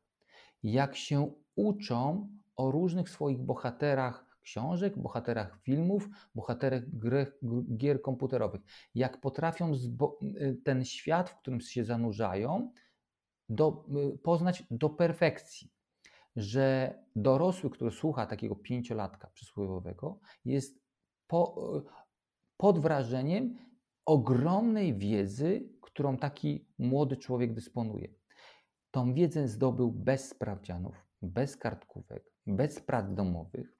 jak 0.62 0.96
się 0.96 1.32
uczą 1.56 2.28
o 2.56 2.70
różnych 2.70 3.08
swoich 3.08 3.38
bohaterach 3.38 4.29
książek, 4.50 4.98
bohaterach 4.98 5.58
filmów, 5.62 6.08
bohaterach 6.34 6.82
gier 7.76 8.02
komputerowych. 8.02 8.60
Jak 8.94 9.20
potrafią 9.20 9.72
y, 9.74 10.60
ten 10.64 10.84
świat, 10.84 11.30
w 11.30 11.38
którym 11.38 11.60
się 11.60 11.84
zanurzają, 11.84 12.72
do, 13.48 13.84
y, 14.14 14.18
poznać 14.18 14.64
do 14.70 14.90
perfekcji. 14.90 15.70
Że 16.36 16.94
dorosły, 17.16 17.70
który 17.70 17.90
słucha 17.90 18.26
takiego 18.26 18.56
pięciolatka 18.56 19.30
przysłowiowego, 19.34 20.20
jest 20.44 20.82
po, 21.26 21.42
y, 21.78 21.82
pod 22.56 22.78
wrażeniem 22.78 23.56
ogromnej 24.06 24.98
wiedzy, 24.98 25.68
którą 25.80 26.16
taki 26.16 26.66
młody 26.78 27.16
człowiek 27.16 27.54
dysponuje. 27.54 28.08
Tą 28.90 29.14
wiedzę 29.14 29.48
zdobył 29.48 29.92
bez 29.92 30.28
sprawdzianów, 30.28 30.94
bez 31.22 31.56
kartkówek, 31.56 32.24
bez 32.46 32.80
prac 32.80 33.14
domowych, 33.14 33.79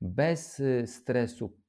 bez 0.00 0.60
y, 0.60 0.86
stresu 0.86 1.60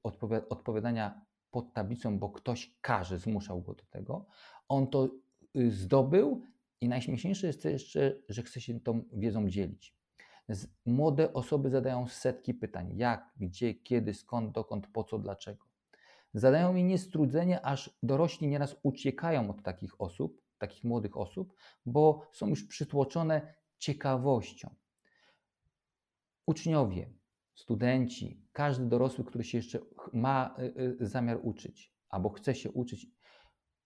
odpowiadania 0.50 1.26
pod 1.52 1.74
tablicą, 1.74 2.20
bo 2.20 2.30
ktoś 2.30 2.76
każe, 2.82 3.20
zmuszał 3.20 3.62
go 3.62 3.74
do 3.74 3.84
tego. 3.86 4.26
On 4.68 4.88
to 4.88 5.10
y, 5.56 5.72
zdobył 5.72 6.44
i 6.82 6.90
najśmieszniejsze 6.90 7.48
jest 7.48 7.64
to 7.64 7.70
jeszcze, 7.70 8.18
że 8.30 8.44
chce 8.44 8.62
się 8.62 8.80
tą 8.80 9.04
wiedzą 9.14 9.50
dzielić. 9.50 9.96
Młode 10.86 11.34
osoby 11.34 11.70
zadają 11.70 12.08
setki 12.08 12.54
pytań: 12.54 12.98
jak, 12.98 13.32
gdzie, 13.38 13.74
kiedy, 13.74 14.14
skąd, 14.14 14.52
dokąd, 14.52 14.88
po 14.88 15.04
co, 15.04 15.20
dlaczego. 15.20 15.66
Zadają 16.34 16.74
mi 16.74 16.84
niestrudzenie, 16.84 17.66
aż 17.66 17.98
dorośli 18.04 18.48
nieraz 18.48 18.76
uciekają 18.84 19.50
od 19.50 19.64
takich 19.64 20.02
osób, 20.02 20.42
takich 20.58 20.84
młodych 20.84 21.18
osób, 21.18 21.54
bo 21.86 22.28
są 22.32 22.48
już 22.48 22.64
przytłoczone 22.64 23.54
ciekawością. 23.78 24.76
Uczniowie, 26.46 27.10
studenci, 27.62 28.42
każdy 28.54 28.86
dorosły, 28.86 29.26
który 29.26 29.44
się 29.44 29.58
jeszcze 29.58 29.80
ma 30.14 30.56
y, 30.60 30.98
y, 31.02 31.08
zamiar 31.08 31.40
uczyć 31.44 31.94
albo 32.10 32.30
chce 32.30 32.56
się 32.56 32.72
uczyć, 32.72 33.08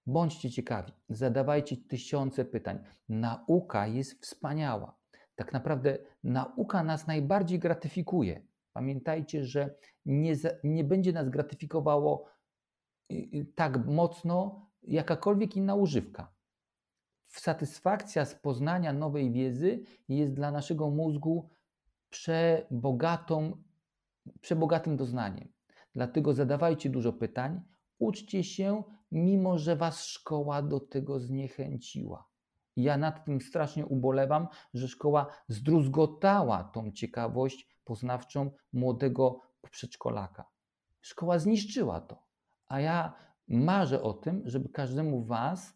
bądźcie 0.05 0.51
ciekawi, 0.51 0.93
zadawajcie 1.09 1.77
tysiące 1.77 2.45
pytań. 2.45 2.79
Nauka 3.09 3.87
jest 3.87 4.21
wspaniała. 4.21 4.97
Tak 5.35 5.53
naprawdę 5.53 5.97
nauka 6.23 6.83
nas 6.83 7.07
najbardziej 7.07 7.59
gratyfikuje. 7.59 8.47
Pamiętajcie, 8.73 9.45
że 9.45 9.75
nie, 10.05 10.35
nie 10.63 10.83
będzie 10.83 11.13
nas 11.13 11.29
gratyfikowało 11.29 12.25
y, 13.11 13.45
tak 13.55 13.85
mocno 13.85 14.69
jakakolwiek 14.83 15.55
inna 15.55 15.75
używka. 15.75 16.35
Satysfakcja 17.27 18.25
z 18.25 18.35
poznania 18.35 18.93
nowej 18.93 19.31
wiedzy 19.31 19.83
jest 20.07 20.33
dla 20.33 20.51
naszego 20.51 20.89
mózgu 20.89 21.49
przebogatą, 22.09 23.63
przebogatym 24.41 24.97
doznaniem. 24.97 25.47
Dlatego 25.93 26.33
zadawajcie 26.33 26.89
dużo 26.89 27.13
pytań, 27.13 27.61
uczcie 27.99 28.43
się, 28.43 28.83
mimo 29.11 29.57
że 29.57 29.75
was 29.75 30.05
szkoła 30.05 30.61
do 30.61 30.79
tego 30.79 31.19
zniechęciła. 31.19 32.27
Ja 32.75 32.97
nad 32.97 33.25
tym 33.25 33.41
strasznie 33.41 33.85
ubolewam, 33.85 34.47
że 34.73 34.87
szkoła 34.87 35.27
zdruzgotała 35.47 36.63
tą 36.63 36.91
ciekawość 36.91 37.67
poznawczą 37.85 38.51
młodego 38.73 39.41
przedszkolaka. 39.71 40.45
Szkoła 41.01 41.39
zniszczyła 41.39 42.01
to. 42.01 42.23
A 42.67 42.79
ja 42.79 43.13
marzę 43.47 44.01
o 44.03 44.13
tym, 44.13 44.41
żeby 44.45 44.69
każdemu 44.69 45.23
was 45.23 45.73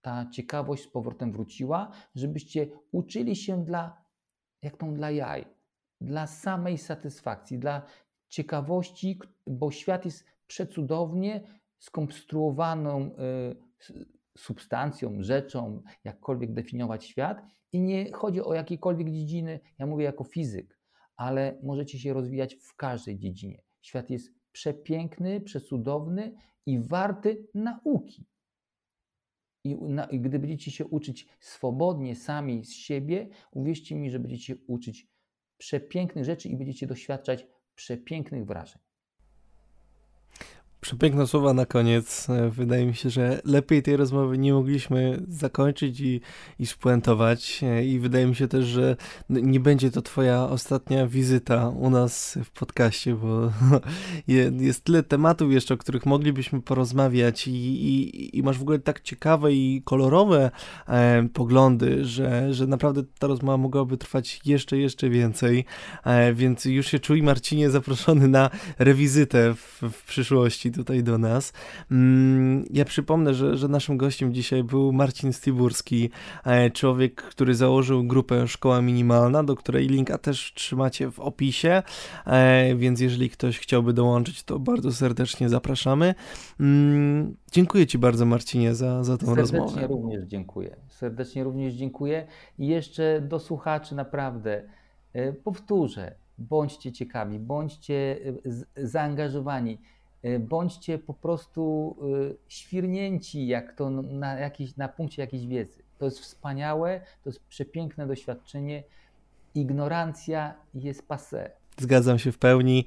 ta 0.00 0.30
ciekawość 0.30 0.84
z 0.84 0.88
powrotem 0.88 1.32
wróciła, 1.32 1.90
żebyście 2.14 2.68
uczyli 2.92 3.36
się 3.36 3.64
dla 3.64 4.04
jak 4.62 4.76
tą 4.76 4.94
dla 4.94 5.10
jaj, 5.10 5.46
dla 6.00 6.26
samej 6.26 6.78
satysfakcji, 6.78 7.58
dla 7.58 7.82
ciekawości, 8.28 9.18
bo 9.46 9.70
świat 9.70 10.04
jest 10.04 10.24
przecudownie 10.46 11.40
skonstruowaną 11.78 13.10
y, 13.10 13.14
substancją, 14.38 15.22
rzeczą, 15.22 15.82
jakkolwiek 16.04 16.52
definiować 16.52 17.04
świat. 17.04 17.42
I 17.72 17.80
nie 17.80 18.12
chodzi 18.12 18.42
o 18.42 18.54
jakiekolwiek 18.54 19.10
dziedziny, 19.10 19.60
ja 19.78 19.86
mówię 19.86 20.04
jako 20.04 20.24
fizyk, 20.24 20.78
ale 21.16 21.58
możecie 21.62 21.98
się 21.98 22.12
rozwijać 22.12 22.54
w 22.54 22.76
każdej 22.76 23.18
dziedzinie. 23.18 23.62
Świat 23.82 24.10
jest 24.10 24.32
przepiękny, 24.52 25.40
przecudowny 25.40 26.34
i 26.66 26.80
warty 26.80 27.48
nauki. 27.54 28.26
I, 29.64 29.74
na, 29.74 30.04
I, 30.04 30.20
gdy 30.20 30.38
będziecie 30.38 30.70
się 30.70 30.86
uczyć 30.86 31.28
swobodnie, 31.40 32.16
sami 32.16 32.64
z 32.64 32.72
siebie, 32.72 33.28
uwierzcie 33.50 33.96
mi, 33.96 34.10
że 34.10 34.18
będziecie 34.18 34.56
uczyć 34.66 35.06
przepięknych 35.60 36.24
rzeczy 36.24 36.48
i 36.48 36.56
będziecie 36.56 36.86
doświadczać 36.86 37.46
przepięknych 37.74 38.46
wrażeń. 38.46 38.82
Przepiękne 40.80 41.26
słowa 41.26 41.54
na 41.54 41.66
koniec. 41.66 42.30
E, 42.30 42.50
wydaje 42.50 42.86
mi 42.86 42.94
się, 42.94 43.10
że 43.10 43.40
lepiej 43.44 43.82
tej 43.82 43.96
rozmowy 43.96 44.38
nie 44.38 44.52
mogliśmy 44.52 45.22
zakończyć 45.28 46.00
i, 46.00 46.20
i 46.58 46.66
spuentować. 46.66 47.60
E, 47.62 47.84
I 47.84 47.98
wydaje 47.98 48.26
mi 48.26 48.34
się 48.34 48.48
też, 48.48 48.64
że 48.64 48.96
nie 49.28 49.60
będzie 49.60 49.90
to 49.90 50.02
Twoja 50.02 50.42
ostatnia 50.42 51.06
wizyta 51.06 51.68
u 51.68 51.90
nas 51.90 52.38
w 52.44 52.50
podcaście, 52.50 53.14
bo 53.14 53.52
jest 54.60 54.84
tyle 54.84 55.02
tematów 55.02 55.52
jeszcze, 55.52 55.74
o 55.74 55.76
których 55.76 56.06
moglibyśmy 56.06 56.62
porozmawiać, 56.62 57.48
i, 57.48 57.52
i, 57.52 58.38
i 58.38 58.42
masz 58.42 58.58
w 58.58 58.62
ogóle 58.62 58.78
tak 58.78 59.00
ciekawe 59.00 59.52
i 59.52 59.82
kolorowe 59.84 60.50
e, 60.88 61.28
poglądy, 61.32 62.04
że, 62.04 62.54
że 62.54 62.66
naprawdę 62.66 63.02
ta 63.18 63.26
rozmowa 63.26 63.56
mogłaby 63.56 63.96
trwać 63.96 64.40
jeszcze, 64.44 64.78
jeszcze 64.78 65.10
więcej. 65.10 65.64
E, 66.04 66.34
więc 66.34 66.64
już 66.64 66.86
się 66.86 66.98
czuj, 66.98 67.22
Marcinie, 67.22 67.70
zaproszony 67.70 68.28
na 68.28 68.50
rewizytę 68.78 69.54
w, 69.54 69.82
w 69.92 70.04
przyszłości 70.06 70.69
tutaj 70.72 71.02
do 71.02 71.18
nas. 71.18 71.52
Mm, 71.90 72.64
ja 72.70 72.84
przypomnę, 72.84 73.34
że, 73.34 73.56
że 73.56 73.68
naszym 73.68 73.96
gościem 73.96 74.34
dzisiaj 74.34 74.64
był 74.64 74.92
Marcin 74.92 75.32
Stiburski, 75.32 76.10
e, 76.44 76.70
człowiek, 76.70 77.22
który 77.22 77.54
założył 77.54 78.04
grupę 78.04 78.48
Szkoła 78.48 78.82
Minimalna, 78.82 79.44
do 79.44 79.56
której 79.56 79.88
linka 79.88 80.18
też 80.18 80.52
trzymacie 80.54 81.10
w 81.10 81.20
opisie, 81.20 81.82
e, 82.26 82.74
więc 82.76 83.00
jeżeli 83.00 83.30
ktoś 83.30 83.58
chciałby 83.58 83.92
dołączyć, 83.92 84.42
to 84.42 84.58
bardzo 84.58 84.92
serdecznie 84.92 85.48
zapraszamy. 85.48 86.14
Mm, 86.60 87.36
dziękuję 87.52 87.86
Ci 87.86 87.98
bardzo, 87.98 88.26
Marcinie, 88.26 88.74
za, 88.74 89.04
za 89.04 89.18
tą 89.18 89.26
Serdecznie 89.26 89.58
rozmowę. 89.58 89.80
Serdecznie 89.80 89.96
również 89.96 90.24
dziękuję. 90.24 90.76
Serdecznie 90.88 91.44
również 91.44 91.74
dziękuję. 91.74 92.26
I 92.58 92.66
jeszcze 92.66 93.20
do 93.20 93.38
słuchaczy 93.38 93.94
naprawdę 93.94 94.62
e, 95.12 95.32
powtórzę, 95.32 96.14
bądźcie 96.38 96.92
ciekawi, 96.92 97.38
bądźcie 97.38 98.18
zaangażowani. 98.76 99.78
E, 100.22 100.38
bądźcie 100.38 100.98
po 100.98 101.14
prostu 101.14 101.96
e, 102.30 102.34
świrnięci, 102.48 103.46
jak 103.46 103.76
to 103.76 103.90
na, 103.90 104.34
jakiś, 104.34 104.76
na 104.76 104.88
punkcie 104.88 105.22
jakiejś 105.22 105.46
wiedzy. 105.46 105.82
To 105.98 106.04
jest 106.04 106.20
wspaniałe, 106.20 107.00
to 107.24 107.30
jest 107.30 107.40
przepiękne 107.48 108.06
doświadczenie. 108.06 108.82
Ignorancja 109.54 110.54
jest 110.74 111.08
passé. 111.08 111.50
Zgadzam 111.78 112.18
się 112.18 112.32
w 112.32 112.38
pełni. 112.38 112.84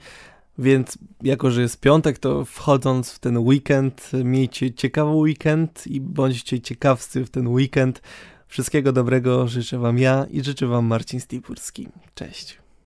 Więc 0.58 0.98
jako, 1.22 1.52
że 1.52 1.62
jest 1.62 1.80
piątek, 1.80 2.20
to 2.20 2.46
wchodząc 2.46 3.12
w 3.12 3.20
ten 3.20 3.38
weekend, 3.38 4.12
miejcie 4.24 4.74
ciekawy 4.74 5.12
weekend 5.12 5.88
i 5.88 6.02
bądźcie 6.02 6.62
ciekawscy 6.62 7.26
w 7.26 7.30
ten 7.30 7.48
weekend. 7.48 8.02
Wszystkiego 8.48 8.92
dobrego 8.92 9.48
życzę 9.48 9.78
Wam 9.78 9.98
ja 9.98 10.26
i 10.30 10.44
życzę 10.44 10.68
Wam 10.68 10.86
Marcin 10.86 11.20
Stipurski. 11.20 11.88
Cześć. 12.16 12.63